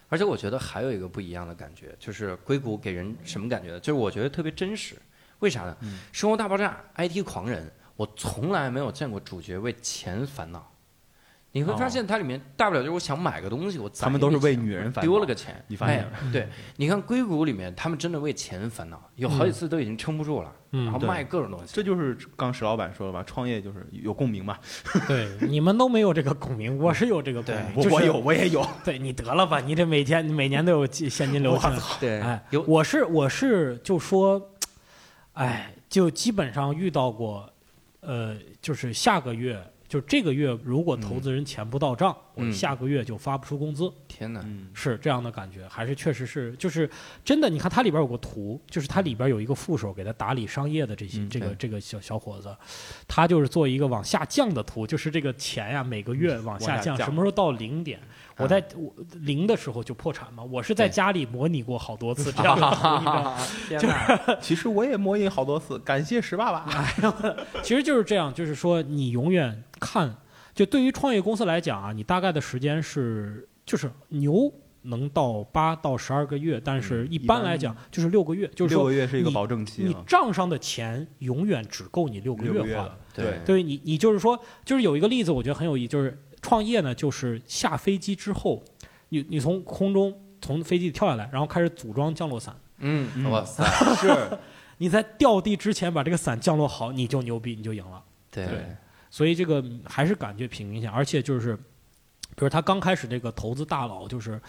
[0.08, 3.80] 而且我觉得还有一个不一样的感觉，就是硅谷给人什么感觉呢？
[3.80, 4.96] 就是我觉得特别真实。
[5.40, 5.78] 为啥呢？
[5.82, 7.72] 嗯生活大爆炸》IT 狂人，
[8.02, 10.68] 我从来没有见过主角为钱烦恼。
[11.54, 21.66] 你会发现它里面大不了就是我想买个东西，我攒他们都是为女人烦恼丢了个钱，你发现哎对， 你看硅谷里面，他们真的为钱烦恼，有好几次都已经撑不住了，嗯然后卖各种东西。
[21.74, 24.58] 这就是刚石老板说的吧，创业就是有共鸣嘛。
[25.10, 27.84] 对，你们都没有这个共鸣，我是有这个共鸣。
[27.84, 28.66] 就是我我有，我也有。
[28.86, 31.60] 对你得了吧，你这每天每年都有现金流。
[32.00, 34.42] 对哎，有我是我是就说，
[35.34, 37.51] 哎，就基本上遇到过，
[38.02, 46.90] 呃，就是下个月，就这个月如果投资人钱不到账，我们下个月就发不出工资，天哪，嗯，是这样的感觉，还是确实是，就是
[47.24, 47.50] 真的。
[47.50, 52.56] 你看它里边有个图，就是它里边有一个副手给他打理商业的这些、嗯这个这个小小伙子，
[53.08, 58.00] 他就是做一个往下降的图，就是这个钱呀每个月往下降，往下降什么时候到零点？
[58.42, 60.44] 我在我零的时候就破产嘛。
[60.44, 63.38] 我是在家里模拟过好多次 这样的图，你知道吗？
[63.70, 64.38] 天哪！
[64.42, 66.66] 其实我也模拟好多次，感谢石爸爸。
[67.62, 70.16] 其实就是这样，就是说你永远看，
[70.54, 74.52] 就对于创业公司来讲啊，你大概的时间是就是牛
[74.84, 82.98] 能到八到十二个月，但是一般般来讲就是六个月，就是六个月是一个保证期你，账上的钱永远只够你六个六个月月花的。。
[83.14, 88.64] 对对你，你就是说，就是有一个例子，我觉得很有意思，就是创业呢，就是下飞机之后，
[89.10, 92.56] 你你从空中从飞机跳下来，然后开始组装降落伞。
[92.80, 93.30] 嗯，嗯。
[93.30, 93.64] 哇塞，
[93.96, 94.38] 是，
[94.78, 98.04] 你在掉地之前把这个伞降落好，你就牛逼，你就赢了。
[98.32, 98.46] 对。
[98.48, 98.66] 对。
[99.10, 101.58] 所以这个嗯还是感觉挺明显，而且就是，
[102.36, 104.40] 比如他刚开始这个投资大佬，就是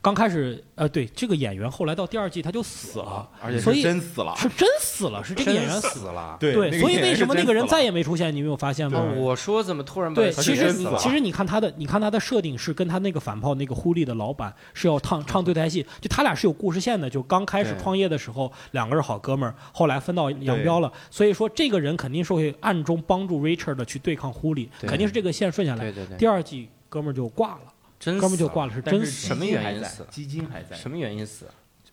[0.00, 4.34] 刚开始呃，对这个演员后来到第二季他就死了，而且所以是真死了。
[4.36, 5.88] 是真死了，是这个演员死。
[6.00, 6.36] 死了。
[6.40, 8.34] 对对，所以为什么那个人再也也没出现？
[8.34, 8.98] 你没有发现吗？
[8.98, 17.10] 哦，我说怎么突然把对，其实你真死了其实你看他的，你看他的设定是跟他那个反炮那个狐狸的老板是要唱唱对台戏，就他俩是有故事线的。
[17.10, 20.90] 就刚开始创业的时候，两个是好哥们儿，后来分道扬镳了。
[21.10, 25.82] 所以说这个人肯定是会暗中帮助 Richard 的去对抗狐狸，肯定是这个线顺下来。
[25.82, 29.28] 对对对，第二季哥们儿就挂了，真哥们儿就挂了，是真死。
[29.28, 30.76] 什么原因死基金还在。
[30.76, 31.46] 什么原因死？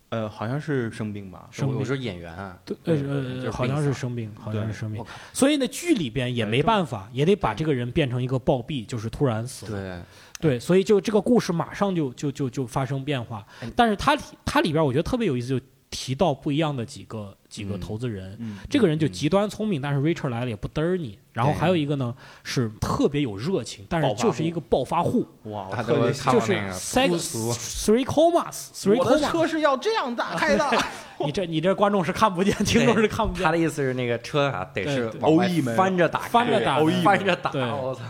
[0.10, 1.48] 呃，好像是生病吧。
[1.52, 2.76] 生病我说演员啊，对，
[3.08, 10.04] 呃好像是生病，好像是生病所以呢，剧里边也没办法，也得把这个人变成一个暴毙，就是突然死了。
[10.42, 13.72] 对，对，所以就这个故事马上就就就就发生变化哎。
[13.74, 18.36] 但是它里它里边我觉得特别有意思，就提到不一样的几个几个嗯投资人。
[18.40, 21.18] 嗯，这个人就极端聪明，但是 Richard 来了也不嘚儿你。
[21.34, 29.32] 然后还有一个呢是特别有热情，但是就是一个暴发户，哇，我大家都特别就是看过那个 six three comas three comas。
[29.32, 30.70] 车是要这样打开的。
[31.26, 33.44] 你这你这观众是看不见，听众是看不见。
[33.44, 38.02] 他的意思是那个车啊，得是对往外欧翼门翻着打，翻着打翻着打，我操！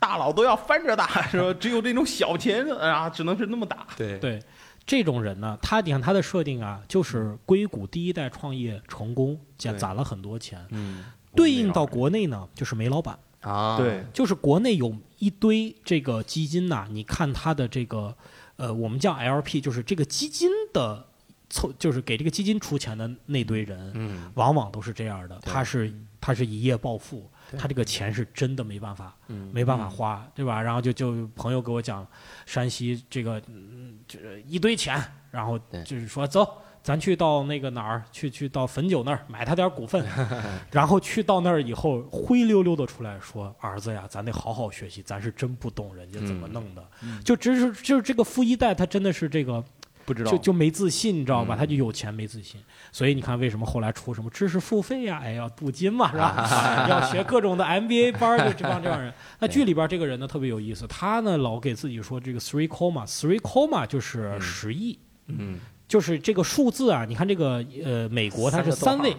[0.00, 1.54] 大佬都要翻着打，是吧？
[1.58, 3.86] 只有这种小钱啊，只能是那么打。
[3.96, 4.40] 对对，
[4.88, 10.66] 这种人呢，他你看他的设定啊，就是硅谷第一代创业成功，攒攒了很多钱。
[10.70, 11.04] 嗯。
[11.36, 13.16] 对应到国内呢，就是煤老板。
[13.42, 18.16] 啊，对，就是国内有一堆这个基金呐、你看他的这个，
[18.56, 21.06] 呃，我们叫 LP，就是这个基金的
[21.50, 24.32] 凑，就是给这个基金出钱的那堆人，嗯。
[24.34, 30.60] 往往都是这样的，他是他是一夜暴富，对他这个钱是真的没办法嗯没办法花，对吧？
[30.60, 32.06] 然后就就朋友给我讲，
[32.44, 36.46] 山西这个嗯，就是一堆钱，然后就是说走。
[36.80, 40.02] 咱去到那个哪儿，去去到汾酒那儿买他点股份，
[40.72, 46.82] 然后去到那儿以后灰溜溜的出来说：“儿子呀，咱得好好学习，咱是真不懂人家怎么弄的。
[47.02, 49.62] 嗯就只是就是这个富一代，他真的是这个
[50.08, 51.54] 不知道就就没自信，你知道吧？
[51.54, 52.58] 嗯他就有钱没自信，
[52.90, 55.20] 所以你看为什么后来出什么知识付费呀？
[55.22, 56.86] 哎，呀镀金嘛，是吧？
[56.88, 59.12] 要学各种的 MBA 班儿，就这帮这帮人。
[59.40, 64.98] 那剧里边这个人呢特别有意思，他呢老给自己说这个 three comma，three comma 就是嗯十亿。
[65.26, 69.16] 嗯就是这个数字啊，你看这个呃，美国它是三位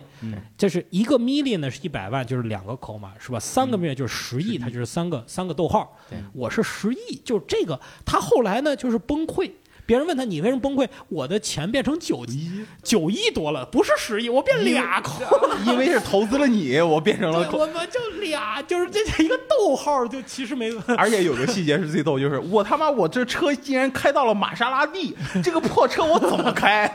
[0.56, 3.40] 就是一个 million 呢是一百万，就是两个 comma 是吧？
[3.40, 6.20] 三个 million 就是十亿，它就是三个三个逗号对。
[6.32, 7.80] 我是十亿，就是这个。
[8.06, 9.50] 他后来呢就是崩溃，
[9.90, 15.26] 别人问他你为什么崩溃，我的钱变成九亿九亿多了，不是十亿，我变俩空。
[15.66, 20.72] 因为是投资了你，我变成了 空，我们就俩，就是这一个逗号，就其实没。
[20.96, 26.88] 而且有个细节是最逗，就是我他妈我这车竟然开到了玛莎拉蒂， 这个破车我怎么开？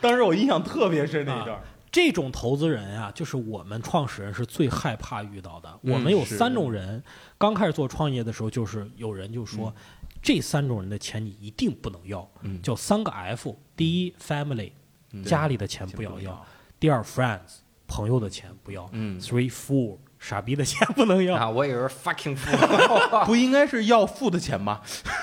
[0.00, 1.56] 当时我印象特别深那一段。
[1.92, 5.68] 这种投资人啊，就是我们创始人是最害怕遇到的。
[5.82, 7.02] 我们有三种人，
[7.36, 9.70] 刚开始做创业的时候，就是有人就说，
[10.22, 12.62] 这三种人的钱你一定不能要，嗯。
[12.62, 14.70] 叫三个 F：第一，family，
[15.24, 16.32] 家里的钱不要要；
[16.78, 17.58] 第二，friends，
[17.88, 19.20] 朋友的钱不要；嗯。
[19.20, 21.34] three fool，傻逼的钱不能要。
[21.36, 24.80] 啊，我以为是 fucking fool， 不应该是要付的钱吗？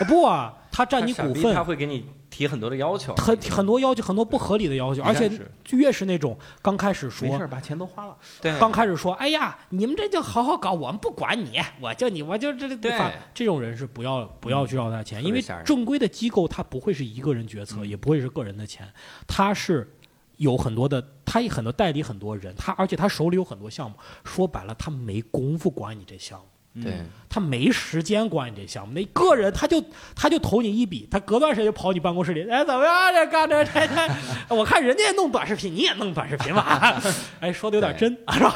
[0.08, 3.16] 不啊，他占你股份，他会给你提很多的要求。
[3.16, 5.30] 很很多要求，很多不合理的要求，而且
[5.72, 8.18] 越是那种刚开始说没事，把钱都花了。
[8.42, 18.88] 对，刚开始说，哎呀，你们这就好好搞，我们不管你，我就你，我就这这对吧这种人是不要不要去要他钱，因为正规的机构他不会是一个人决策，也不会是个人的钱，
[19.28, 19.96] 他是
[20.38, 26.46] 有很多的，他有很多代理很多人，他而且他手里有很多项目，说白了他没工夫管你这项目。
[26.82, 26.94] 对，
[27.28, 29.84] 他没时间管你这项目，那个人他就
[30.16, 32.94] 他就投你一笔，他隔段时间就跑你办公室里，哎，怎么样？
[33.14, 36.96] 这干这这这，我看人家也弄短视频，你也弄短视频吧？
[37.42, 38.56] 哎，说的有点真，是吧？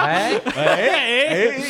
[0.00, 0.62] 哎，哎
[1.28, 1.60] 哎，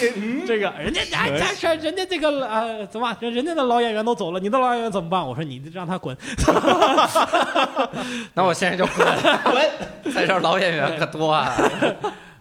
[0.47, 5.27] 这个人家哎，这事人家这个呃，怎么人人家的老演员都走了，你的老演员怎么办？
[5.27, 6.17] 我说你让他滚。
[8.35, 9.07] 那我现在就滚
[9.45, 9.71] 滚，
[10.13, 11.57] 在这儿老演员可多啊。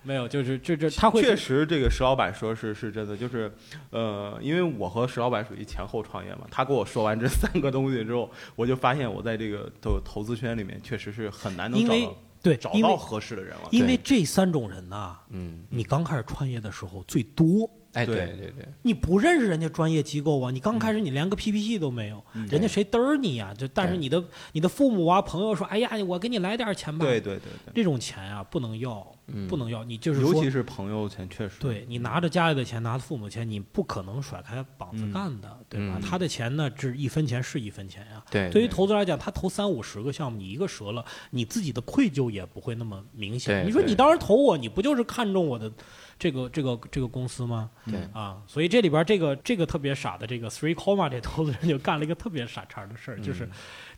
[0.03, 3.51] 没有，就是这这他会确实，这个石老板说是是真的，就是，
[3.89, 13.69] 呃，因为我和石老板属于前后创业嘛，他跟我说完这三个东西之后，我就发现我在这个投投资圈里面确实是很难能找到对，找到合适的人了。
[13.71, 17.69] 因为这三种人呐，嗯，你刚开始创业的时候最多。
[17.93, 23.53] 哎，对对对对，你不认识人家专业机构啊，你刚开始你连个 PPT 都没有，人家谁嘚儿你呀？
[23.57, 27.05] 就但是你的你的父母啊朋友说，哎呀，我给你来点钱吧。
[27.05, 29.83] 对对对对，这种钱啊不能要，嗯不能要。
[29.83, 35.95] 你就是说尤其，是朋友钱，确实对你拿着家里的钱，拿着父母的钱，你不可能甩开膀子嗯干的，对吧？
[35.97, 38.23] 嗯他的钱呢，只一分钱是一分钱呀。
[38.29, 43.65] 对，对于投资来讲，他投三五十个项目，你一个折了，你自己的愧疚也不会那么明显。
[43.65, 45.71] 你说你当时投我，你不就是看中我的
[46.19, 47.69] 这个这个这个公司吗？
[47.89, 53.51] 对啊，所以这里边这个这个特别傻的这个 Three Comma 这投资人就干了一个特别傻叉的事儿，就是，嗯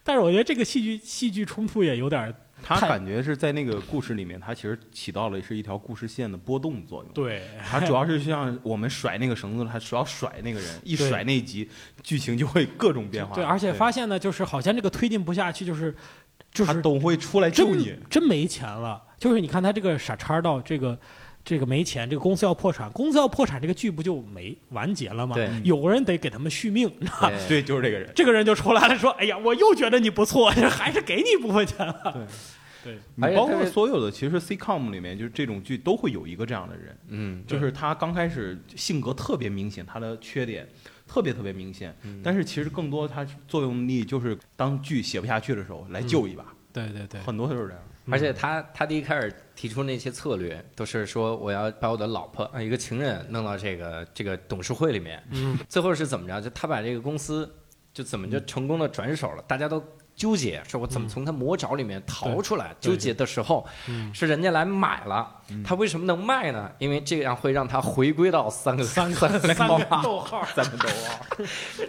[0.03, 7.13] 但是我觉得这个戏剧戏剧冲突也有点儿他感觉是在那个故事里面，他其实起到了是一条故事线的波动作用。
[7.13, 11.69] 对，他主要是像我们甩那个绳子，他主要甩那个人，一甩那一集，
[12.03, 13.35] 剧情就会各种变化。
[13.35, 15.95] 对，而且发现呢，就是好像这个推进不下去，就是
[16.51, 17.95] 就是他都会出来救真你。
[18.09, 19.01] 真没钱了。
[19.19, 20.97] 就是你看他这个傻叉到这个
[21.43, 25.35] 这个没钱，这个公司要破产，公司要破产，这个剧不就没完结了吗？
[25.35, 27.29] 对有个人得给他们续命，你知道吧？
[27.29, 28.11] 对对，就是这个人。
[28.15, 32.11] 这个人就出来了，说：“哎呀，我又觉得你不错， 还是给你一部分钱了。
[32.13, 32.25] 对”
[32.83, 40.67] 对，你包括所有的，其实 C-com 里面就是这种剧都会有一个这样的人，嗯，就是他刚开始性格特别明显，他的缺点
[41.07, 47.83] 特别特别明显，但是其实更多他作用力就是当剧写不下去的时候来救一把，对对对，很多都是这样。
[48.09, 56.41] 而且他他第一开始提出那些策略，都是说我要把我的老婆啊一个情人弄到这个这个董事会里面，嗯，最后是怎么着？
[56.41, 57.49] 就他把这个公司
[57.93, 59.83] 就怎么就成功的转手了，大家都。
[60.21, 62.75] 纠结说，我怎么从他魔爪里面逃出来？
[62.79, 66.71] 对纠结的时候，嗯是人家来买了，他为什么能卖呢？
[66.77, 71.25] 因为这样会让他回归到三个三个三个逗号，三个逗号，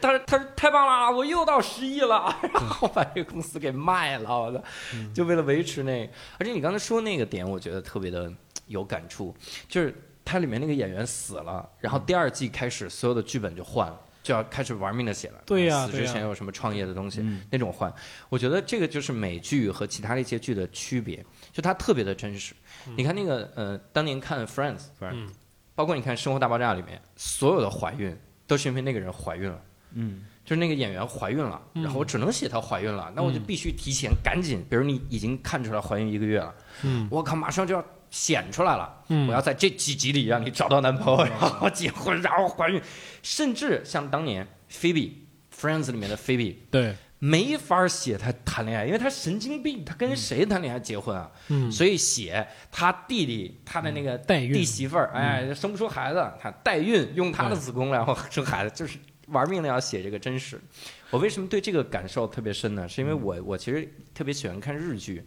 [0.01, 4.65] 他说：“他说太棒了，我又到十亿了， 然后把这个公司给卖了，我操！
[5.13, 6.13] 就为了维持那个。
[6.39, 8.33] 而且你刚才说那个点，我觉得特别的
[8.67, 9.37] 有感触，
[9.69, 14.01] 就是它里面那个演员死了，然后第二季开始所有的剧本就换了。
[14.23, 17.43] 就要开始玩命的写了，对呀死之前有什么创业的东西、嗯。
[17.51, 17.93] 那种换，
[18.29, 22.55] 我觉得这个就是美剧和其他的一些剧的区别，就它特别的真实。
[22.97, 25.29] 你看那个呃，当年看 Friends，嗯。
[25.75, 28.15] 包括你看《生活大爆炸》里面所有的怀孕
[28.47, 29.59] 都是因为那个人怀孕了。
[29.95, 31.83] 嗯，就是那个演员怀孕了，嗯。
[31.83, 37.09] 然后我只能写她怀孕了，那我就必须提前赶紧，比如你已经看出来怀孕一个月了，嗯。
[37.11, 39.27] 我靠，马上就要显出来了，嗯。
[39.27, 42.81] 我要在这几集里让你找到男朋友，然后结婚，然后怀孕，
[43.25, 45.27] 甚至像当年菲比
[45.61, 51.31] 《Friends》里面的菲比，对，没法写她谈恋爱，因为她神经病，她跟谁谈恋爱结婚啊？
[51.49, 54.53] 嗯，所以写她弟弟，她的那个代孕。
[54.53, 58.99] 弟媳妇儿，哎，生不出孩子，她代孕，用她的子宫然后生孩子，就是
[59.29, 60.61] 玩命的要写这个真实。
[61.11, 62.89] 我为什么对这个感受特别深呢？
[62.89, 65.25] 是因为我我其实特别喜欢看日剧，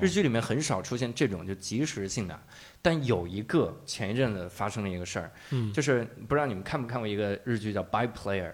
[0.00, 2.38] 日剧里面很少出现这种就即时性的，
[2.82, 8.52] 但有一个前一阵子发生了一个事儿，嗯就是不知道你们看没看过一个日剧叫《By Player》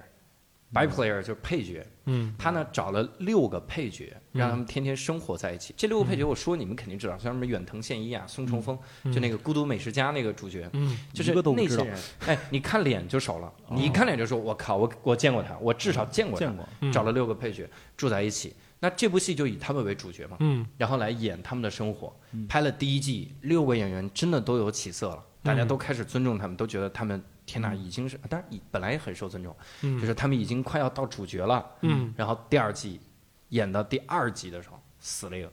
[0.72, 1.86] ，，by player 就是配角。
[2.08, 5.74] 嗯，他呢找了六个配角，让他们天天生活在一起。
[5.76, 8.78] 这六个嗯配角，我说你们肯定知道，像什么远藤宪一啊、松重丰，
[9.12, 11.98] 就那个《孤独美食家》那个主角，嗯，就是那些人。
[12.26, 16.46] 哎，你看脸就熟了，你一看脸就说，我靠，我我见过他，我至少见过他。
[16.46, 18.54] 见过，嗯找了六个配角住在一起，
[18.86, 20.64] 那这部戏就以他们为主角嘛，嗯。
[20.78, 22.16] 然后来演他们的生活。
[22.30, 22.46] 嗯。
[22.46, 31.66] 拍了第一季，六个演员真的都有起色了，大家嗯都开始尊重他们，都觉得他们天哪，已经是，当然本来也很受尊重，嗯，就是他们已经快要到主角了。
[31.80, 33.00] 嗯，然后第二季
[33.48, 35.52] 演到第二集的时候死了一个，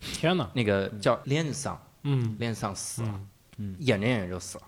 [0.00, 2.34] 天哪，那个叫连桑，嗯。
[2.38, 3.20] 连桑死了，
[3.58, 3.76] 嗯。
[3.80, 4.64] 演着演着就死了，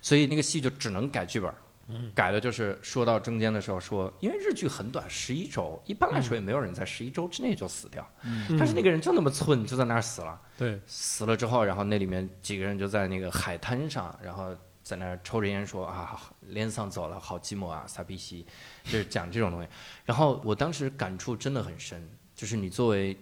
[0.00, 1.52] 所以那个戏就只能改剧本。
[1.88, 2.10] 嗯。
[2.14, 8.56] 改的就是说到中间的时候说，因为日剧很短，十一周，一般来说也没有人在十一周之内就死掉，嗯。
[8.58, 10.40] 但是那个人就那么寸，就在那儿死了。
[10.56, 18.46] 对，死了之后，然后那里面几个人就在那个海滩上，然后在那儿抽着烟说啊，连桑走了，好寂寞啊，撒比西，
[18.84, 19.68] 就是讲这种东西。
[20.06, 23.16] 然后我当时感触真的很深，就是你作为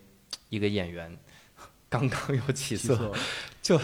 [0.51, 1.17] 一个演员，
[1.89, 2.95] 刚刚有起色，
[3.63, 3.83] 就就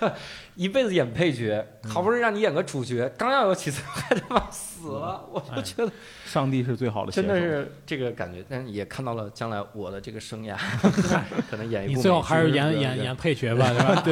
[0.56, 5.92] 一辈子演配角，好不容易让你演个主角，刚要有起色还他妈死了，我就觉得
[6.24, 8.44] 上帝是最好的真的是这个感觉。
[8.48, 10.56] 但是也看到了将来我的这个生涯，
[11.50, 14.02] 可能演一部你最后还是演演演配角吧，对吧？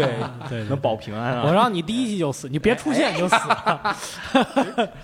[0.49, 1.53] 对对，能保平安我啊。
[1.53, 3.97] 让你第一季就死，你别出现你就死了。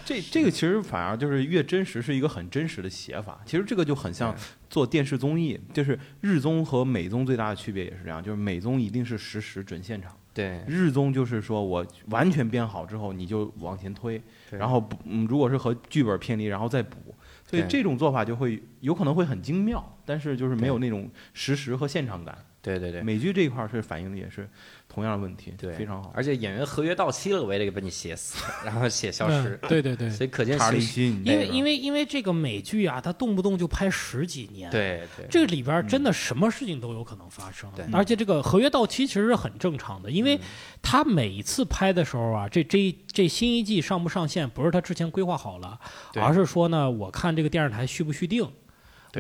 [0.04, 3.40] 这这个其实反而就是越真实是一个很真实的写法。
[3.44, 4.34] 其实这个就很像
[4.70, 14.20] 做电视综艺，就是日综和美综最大的区别也是这样，就是美综一定是实时准现场，对，日综就是说我完全编好之后你就往前推，
[14.50, 17.14] 然后不嗯如果是和剧本偏离，然后再补。
[17.46, 22.36] 所以这种做法就会有可能会很精妙，但是就是没有那种实时和现场感。
[22.60, 23.02] 对对对。
[23.02, 24.48] 美剧这一块儿是反映的也是
[24.94, 26.12] 同样的问题，对，非常好。
[26.14, 29.58] 而且演员合约到期了，我也得把你写死， 然后写消失。
[29.62, 40.38] 嗯对对对，所以可见查理形辛，因为因为为因为这个美剧啊，它动不动就拍十几年，，对对这个里边真的什么事情都有可能发生对，而且这个合约到期其实是很正常的，因为
[40.80, 45.76] 他每一次拍的时候啊，这这这新一季上不上线，不是他之前规划好了，
[46.14, 48.48] 而是说呢，我看这个电视台续不续订。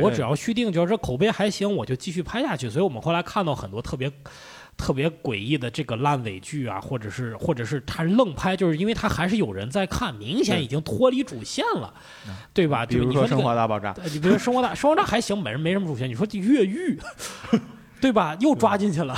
[0.00, 2.68] 我只要续订，就是口碑还行，我就继续拍下去。
[2.68, 4.10] 所以我们后来看到很多特别。
[4.76, 11.92] 特别诡异的这个烂尾剧啊，或者是或者是他愣拍，就是因为他还是有人在看，明显已经脱离主线了，
[12.52, 12.84] 对吧？
[12.84, 16.08] 比如说《生就是你说这个活大爆炸》，呃你比如说生活大生活大还行，没人没什么主线。
[16.08, 16.98] 你说越狱，
[18.00, 18.36] 对吧？
[18.40, 19.16] 又抓进去了，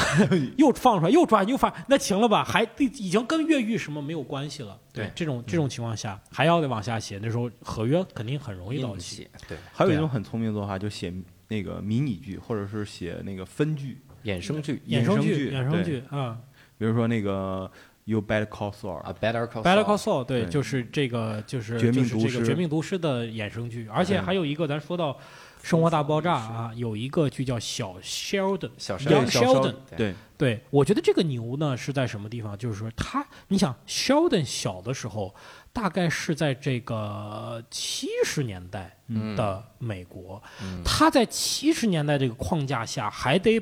[0.57, 2.45] 又放出来，又抓又放，那行了吧？
[2.45, 4.79] 还已经跟越狱什么没有关系了。
[4.93, 9.27] 对这种这种情况下，还要得往下写，那时候合约肯定很容易到期。
[9.49, 11.13] 对，还有一种很聪明的做法，就写
[11.49, 16.37] 那个迷你剧，或者是写那个分剧，衍生剧衍生剧，衍生剧啊
[16.79, 17.71] 比如说那个
[18.05, 20.51] 《You Better Call Saul》啊，Better Call，Better Call Saul Saul，对，对。
[20.51, 22.45] 就是这个就是这个毒师。
[22.45, 25.13] 绝命毒师的衍生剧，而且还有一个咱说到
[25.63, 32.57] 《生活大爆炸》啊，有一个剧叫小 Sheldon，小对 Sheldon 对，对，我觉得这个牛呢是在什么地方？
[32.59, 35.35] 就是说他，你想，Sheldon 小的时候，
[35.73, 39.35] 大概是在这个七十年代嗯。
[39.35, 40.83] 的美国，嗯。
[40.85, 43.59] 他在七十年代这个框架下，还得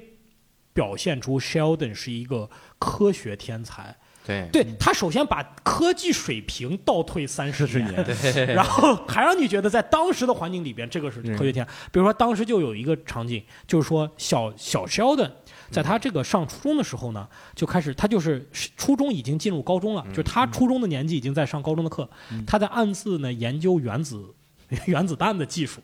[0.74, 3.96] 表现出 Sheldon 是一个科学天才。
[4.26, 4.48] 对。
[4.52, 11.66] 对他，首先把科技水平倒退三十40年， 对，然后还让你觉得在当时的环境里边，这个是科学天。
[11.92, 15.30] 比如说，当时就有一个场景，就是说小小 Sheldon
[15.70, 22.08] 在他这个上初中的时候呢，就开始他就是初中已经进入高中了，就是他初中的年纪已经在上高中的课，
[22.46, 24.34] 他在暗自呢研究原子
[24.86, 25.80] 原子弹的技术，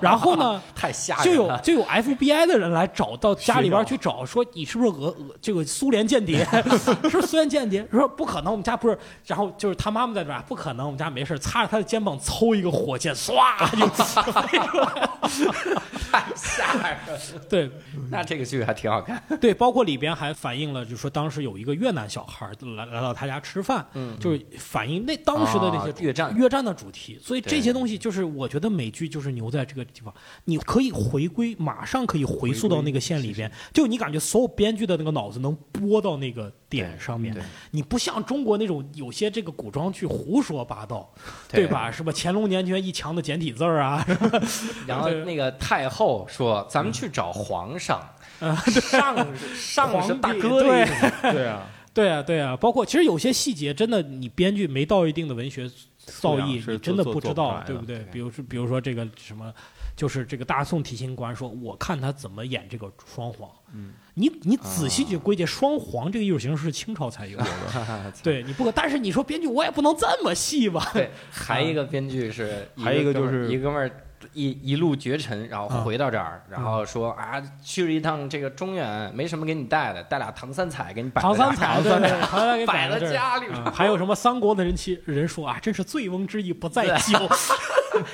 [0.00, 0.60] 然后呢。
[0.74, 1.56] 太吓人就有。
[1.62, 6.44] 就有 FBI 的人来找到家里边去找，说你是不是俄俄这个苏联间谍？
[6.78, 7.86] 是不是苏联间谍？
[7.90, 8.98] 说不可能，我们家不是。
[9.26, 11.38] 然后就是他妈妈在这儿，不可能，我们家没事。
[11.38, 13.34] 擦着他的肩膀抽一个火箭，唰
[13.78, 13.86] 就
[14.32, 15.20] 飞出来了。
[16.10, 17.44] 太吓人了。
[17.48, 17.70] 对
[18.10, 19.22] 那这个剧还挺好看。
[19.40, 27.18] 对，包括里边还反映了，就是说当时有一个越南小孩来来到他家吃饭，嗯就是反映那当时的那些啊越战越战的主题。
[27.22, 30.12] 所以这些东西就是我觉得美剧就是牛在这个地方，
[30.46, 37.36] 你可以回归，马上可以回溯到那个线里边，就你感觉所有编剧的那个脑子能拨到那个点上面。
[37.70, 41.08] 你不像中国那种有些这个古装剧胡说八道，
[41.48, 41.60] 对。
[41.60, 41.92] 对吧？
[41.92, 44.02] 什么乾隆年间一墙的简体字儿啊，
[44.88, 48.00] 然后那个太后说：“咱们去找皇上，
[48.40, 51.32] 上上是大哥的对意思。
[51.32, 55.70] 对啊，对啊，对啊，包括其实有些细节真的，你编剧没到一定的文学
[56.18, 58.04] 造诣，你真的不知道，对不对？
[58.12, 59.52] 比如说，比如说这个什么，
[59.96, 63.48] 就是这个大宋提刑官说，我看他怎么演这个双簧。
[63.72, 67.46] 嗯，你你仔细去归结，双簧这个艺术形式是清朝才有的。
[68.22, 70.90] 对你不可，但是你说编剧我也不能这么细吧？
[70.92, 73.90] 对，还一个编剧是，还有一个就是一哥们儿
[74.32, 81.20] 一一路绝尘，然后回到这儿，然后说啊，去了一趟这个中原，没什么给你带的，带俩唐三彩给你摆。
[81.22, 83.46] 唐三彩，对对，唐三彩摆在家里。
[83.74, 87.18] 还有什么三国的人气人说啊，真是醉翁之意不在酒。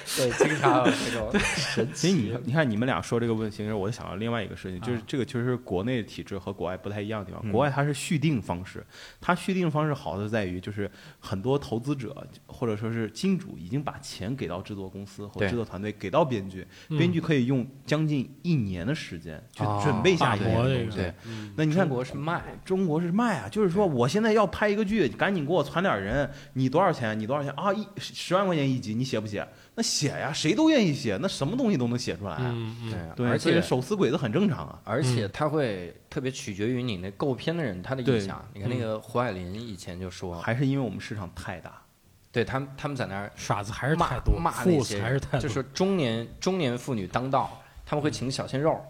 [0.16, 2.12] 对，经常有这种神奇。
[2.12, 7.50] 你你看你们俩说这个问题，其实我想到另外一个事情，就是这个确实国内体制和国外不太一样的地方。
[7.50, 8.84] 国外它是续订方式，
[9.20, 20.96] 它续订方式好的在于，就是很多投资者或者说是金主已经把钱给到制作公司或制作团队，给到编剧，编剧可以用将近一年的时间去准备下一年的东西。
[20.98, 21.14] 对，
[21.56, 27.18] 那你看，中国是卖，中国是卖啊，就是说我现在要拍一个剧，赶紧给我攒点人，你多少钱？
[27.18, 27.72] 你多少钱啊？
[27.72, 29.46] 一十万块钱一集，你写不写？
[29.78, 32.56] 那写呀，谁都愿意写，那什么东西都能写出来啊。
[33.14, 34.80] 对，而且手撕鬼子很正常啊。
[34.84, 38.42] 而且他会特别取决于你那购片的人他的印象。
[38.54, 41.82] 你看那个胡海林以前就说，还是因为我们市场太大。
[42.32, 48.82] 对他们，他们在那儿傻子还是太多，骂那些还是太多，就是中年中年妇女当道，他们会请小鲜肉，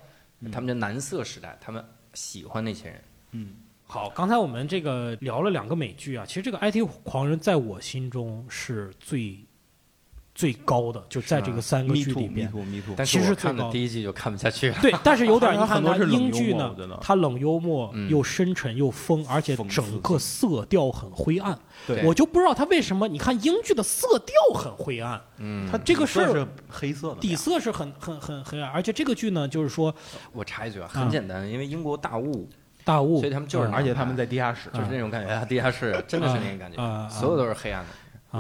[0.53, 1.85] 他们叫男色时代，他们
[2.15, 3.03] 喜欢那些人。
[3.33, 9.37] 嗯，好，刚才我们这个聊了两个美剧啊，其实这个 IT 狂人在我心中是最。
[10.37, 12.53] 最高的就在这个三个剧里面，
[13.07, 14.77] 其实看了第一季就看不下去了。
[14.83, 21.59] 对，但是有点你看 它英剧呢，它冷幽默又深沉又疯，而且整个色调很灰暗。
[21.87, 23.09] 对，我就不知道它为什么。
[23.09, 28.71] 你看英剧的色调很灰暗，嗯，它这个是黑色的，底色是很很很黑暗。
[28.71, 29.95] 而且这个剧呢，就是说，
[30.33, 32.47] 我插一句啊，很简单，因为英国大雾，
[32.85, 37.89] 大雾，所以他们就是，而且他们在地下室，就是那种感觉，地下室真的是那种感觉，所有都是黑暗的。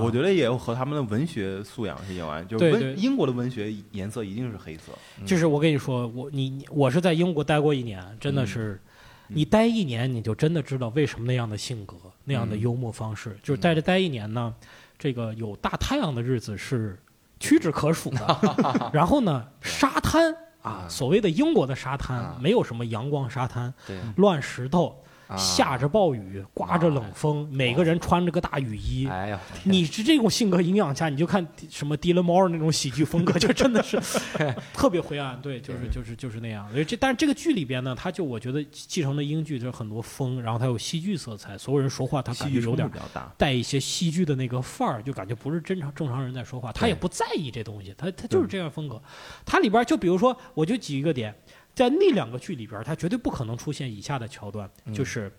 [0.02, 4.92] 我觉得也和他们的文学素养是有关，就是文英国的文学颜色一定是黑色。
[5.24, 8.80] 就是我跟你说，我你我是在英国待过一年，真的是，
[9.28, 14.54] 你待一年你就真的知道为什么那样的性格、那样的幽默方式，就是在这待一年呢，
[14.98, 16.98] 这个有大太阳的日子是
[17.40, 18.90] 屈指可数的。
[18.92, 23.72] 然后呢， 沙滩啊，所谓的英国的沙滩，没有什么阳光沙滩，
[24.16, 25.02] 乱石头。
[25.36, 29.08] 下着暴雨，刮着冷风，每个人穿着个大雨衣。
[29.08, 33.98] 哎呀，你是这种性格影响下，你就看什么迪伦猫尔那种喜剧风格，就真的是
[34.72, 35.40] 特别灰暗。
[35.40, 36.70] 对，就是就是就是那样。
[36.70, 42.88] 所以这，但是这个剧里边呢，他就我觉得继承了英剧，就是很多风，然后他有戏剧色彩，所有人说话他感觉有点
[43.36, 46.70] 带一些戏剧的那个范儿，就感觉不是正常正常人在说话。
[46.72, 49.02] 他也不在意这东西，他他就是这样风格。
[49.44, 51.34] 他里边就比如说，我就举一个点。
[51.76, 55.30] 在那两个剧里边，他绝对不可能出现以下的桥段，就是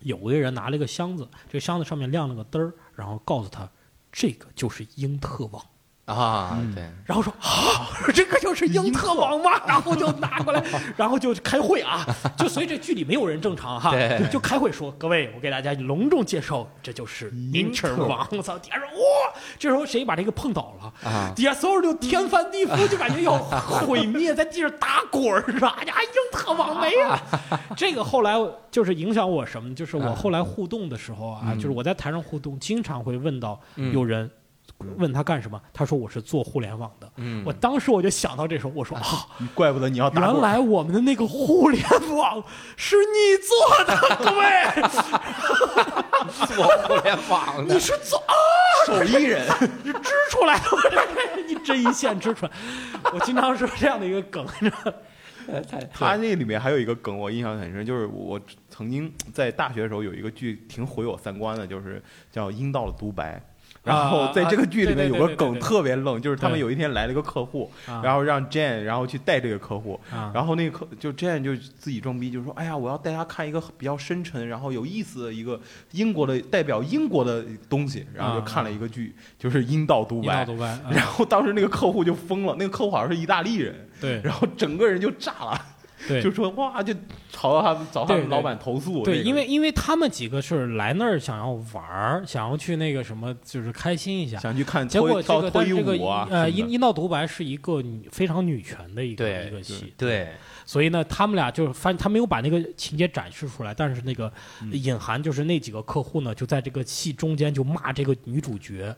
[0.00, 3.66] 有个人拿了一个箱子，这个箱子上面亮了个灯儿，然后告诉他，
[4.12, 5.66] 这个就是英特网。
[6.06, 9.52] 啊，对，然后说啊，这个就是英特网吗？
[9.66, 10.62] 然后就拿过来，
[10.98, 12.04] 然后就开会啊，
[12.36, 13.94] 就所以这剧里没有人正常哈，
[14.30, 18.28] 就开会说，各位，我给大家隆重介绍，这就是英特网。
[18.32, 25.78] 我操，底下说哇，这时候谁把这个碰倒了底下所有人就天翻地覆，就感觉要 毁灭，在地上打滚儿是吧？
[25.86, 27.18] 呀，英特网没了。
[27.74, 28.34] 这个后来
[28.70, 29.74] 就是影响我什么？
[29.74, 33.58] 就是我后来互动的时候啊，就是我在台上互动，经常会问到
[33.90, 34.30] 有人。
[34.78, 35.60] 问他干什么？
[35.72, 37.10] 他说我是做互联网的。
[37.16, 40.20] 嗯，我当时我就想到这时候，我说啊，怪不得你要打。
[40.20, 41.82] 原来我们的那个互联
[42.14, 42.42] 网
[42.76, 44.44] 是你做的，各位。
[46.46, 48.34] 做互联网的，你是做啊，
[48.86, 49.46] 手艺人，
[49.82, 50.64] 你织出来的，
[51.46, 52.52] 你针一线织出来。
[53.12, 54.46] 我经常说这样的一个梗，
[55.92, 63.36] 他那里面还有一个梗，我印象很深，就是我曾经在大学的时候有一个剧挺毁我三观的，就是叫《阴道的独白》。
[63.84, 67.70] 然后在这个剧里面有个梗特别愣，就是他们有一天来了一个客户，
[68.02, 70.00] 然后让 Jane 然后去带这个客户，
[70.32, 75.60] 然后那个客就 Jane 就自己装逼，就说：“哎呀，我要带他看一个比较深沉然后有意思的一个
[75.92, 80.44] 英国的代表英国的东西。”然后就看了一个剧，就是《阴道独白》。
[80.90, 85.60] 然后当时那个客户就疯了，那个客户好像是意大利人，对，然后整个人就炸了。
[86.22, 86.94] 就说哇，就
[87.30, 89.02] 吵到他们，找他们老板投诉。
[89.02, 94.86] 对，因为因为他们几个是来那儿想要玩儿，想要去那个什么，就是开心一下，想去看。
[94.88, 95.92] 结果这个但这个
[96.30, 99.92] 呃，阴阴道独白是一个非常女权的一个一个戏。
[99.96, 100.28] 对。
[100.66, 104.32] 所以呢，他们俩就是发现，他没有把那个情节展示出来，但是那个
[104.72, 108.94] 隐含就是那几个客户呢，就在这个戏中间就骂这个女主角，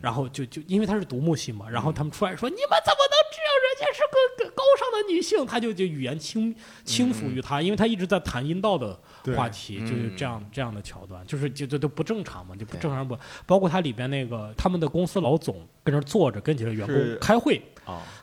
[0.00, 3.56] 然后就就因为她是独幕戏嘛，然后他们出来说你们怎么能这样？
[3.66, 4.00] 人家是
[4.44, 6.54] 个高尚的女性，他就就语言轻
[6.84, 8.98] 轻浮于她，因为她一直在谈阴道的
[9.34, 17.60] 话题，就是这样这样的桥段，就是就就都不正常嘛，就不正常不，包括他里边那个他们的公司老总跟那坐着跟几个员工开会，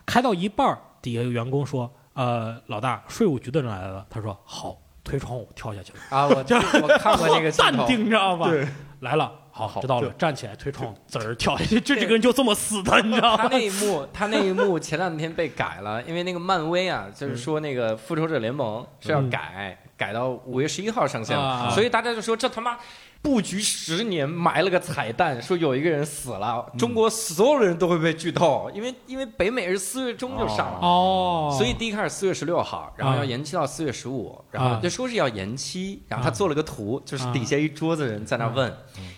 [0.05, 1.91] 开到一半底下有员工说。
[2.13, 4.05] 呃，老大，税务局的人来了。
[4.09, 6.35] 他说：“好，推窗户跳下去了，啊，我
[6.83, 8.47] 我看过那个镜头，淡定，你知道吧？
[8.49, 8.67] 对，
[8.99, 13.43] 来了，好，好知道了，站起来推窗户，滋儿跳下去，这 这个人就这么死的，你知道吗？
[13.43, 22.77] 他那一幕，他那一幕 前两天被改了，因为那个漫威啊，就是说那个复仇者联盟是要改，改到五月十一号上线啊，所以大家就说这他妈。
[23.23, 34.79] 布局十年埋了个彩蛋，说有一个人死了，中国所有的人都会被剧透，因为因为北美是四月中就上了，哦，所以第一开始四月十六号，然后要延期到四月十五，然后啊。
[34.83, 38.71] 就说是要延期，然后他做了个图，就是底下一桌子人在那问，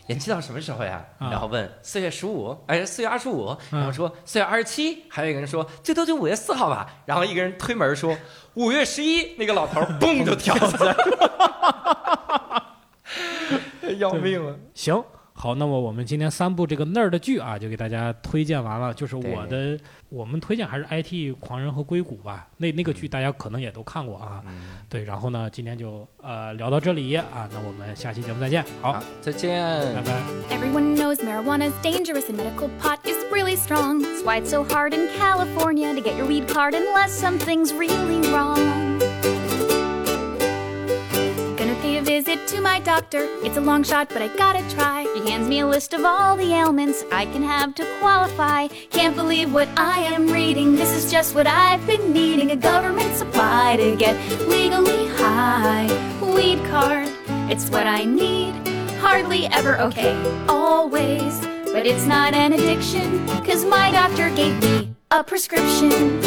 [0.06, 1.04] 延期到什么时候呀？
[1.18, 1.32] 啊。
[1.32, 8.16] 然后问四月十五，哎，四月二十五，嗯然后说四月二十七，还有一个人说最多就五月四号吧，然后一个人推门说
[8.54, 12.25] 五月十一，那个老头 嘣就跳起来了，
[13.94, 14.58] 要命了。
[14.74, 15.04] 行。
[15.38, 18.94] 好，那么我们今天三部这个那儿的剧啊，就给大家推荐完了。
[18.94, 19.78] 就是我的，
[20.08, 22.48] 我们推荐还是 IT 狂人和硅谷吧。
[22.56, 24.42] 那那个剧大家可能也都看过啊。
[24.88, 28.64] 对，然后呢，今天就呃聊到这里啊，那我们下期节目再见。
[28.82, 29.62] 好，好，再见
[29.96, 30.04] 拜。
[30.04, 30.56] 拜。
[30.56, 34.04] Everyone knows marijuana is dangerous and medical pot is really strong.
[34.04, 38.22] That's why it's so hard in California to get your weed card unless something's really
[38.32, 38.85] wrong.
[42.26, 43.28] Visit to my doctor.
[43.44, 45.04] It's a long shot, but I gotta try.
[45.14, 48.68] He hands me a list of all the ailments I can have to qualify.
[48.90, 50.76] Can't believe what I am reading.
[50.76, 54.16] This is just what I've been needing a government supply to get
[54.48, 55.88] legally high.
[56.22, 57.10] Weed card,
[57.52, 58.54] it's what I need.
[59.00, 60.16] Hardly ever okay,
[60.50, 61.40] always.
[61.66, 66.22] But it's not an addiction, cause my doctor gave me a prescription.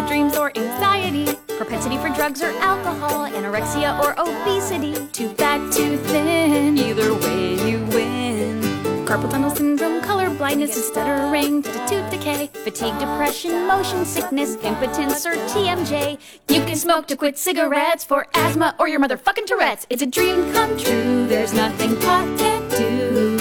[0.00, 1.26] Bad dreams, or anxiety.
[1.58, 4.94] Propensity for drugs or alcohol, anorexia or obesity.
[5.12, 8.60] Too fat, too thin, either way you win.
[9.04, 15.34] Carpal tunnel syndrome, color blindness, and stuttering, tooth decay, fatigue, depression, motion sickness, impotence, or
[15.52, 16.18] TMJ.
[16.48, 19.86] You can smoke to quit cigarettes for asthma or your motherfucking Tourette's.
[19.90, 21.26] It's a dream come true.
[21.26, 23.36] There's nothing pot can't do.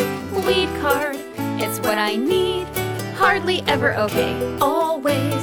[0.45, 1.15] Weed card,
[1.61, 2.67] it's what I need.
[3.15, 5.38] Hardly ever okay, always.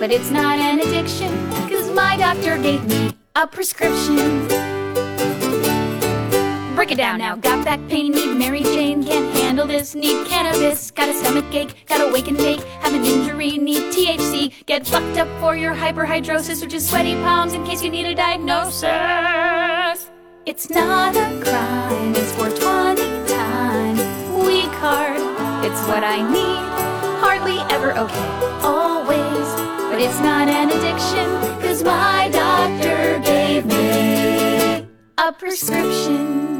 [0.00, 1.28] But it's not an addiction,
[1.68, 4.48] cause my doctor gave me a prescription.
[6.74, 7.36] Break it down now.
[7.36, 9.04] Got back pain, need Mary Jane.
[9.04, 10.90] Can't handle this, need cannabis.
[10.90, 12.62] Got a stomach ache, got a wake and bake.
[12.80, 14.64] Have an injury, need THC.
[14.64, 18.14] Get fucked up for your hyperhidrosis, which is sweaty palms in case you need a
[18.14, 20.08] diagnosis.
[20.46, 23.96] It's not a crime, it's 420 time.
[24.46, 25.20] Weed card,
[25.62, 26.70] it's what I need.
[27.20, 28.79] Hardly ever okay, always.
[30.00, 34.88] But it's not an addiction, cause my doctor gave me
[35.18, 36.59] a prescription.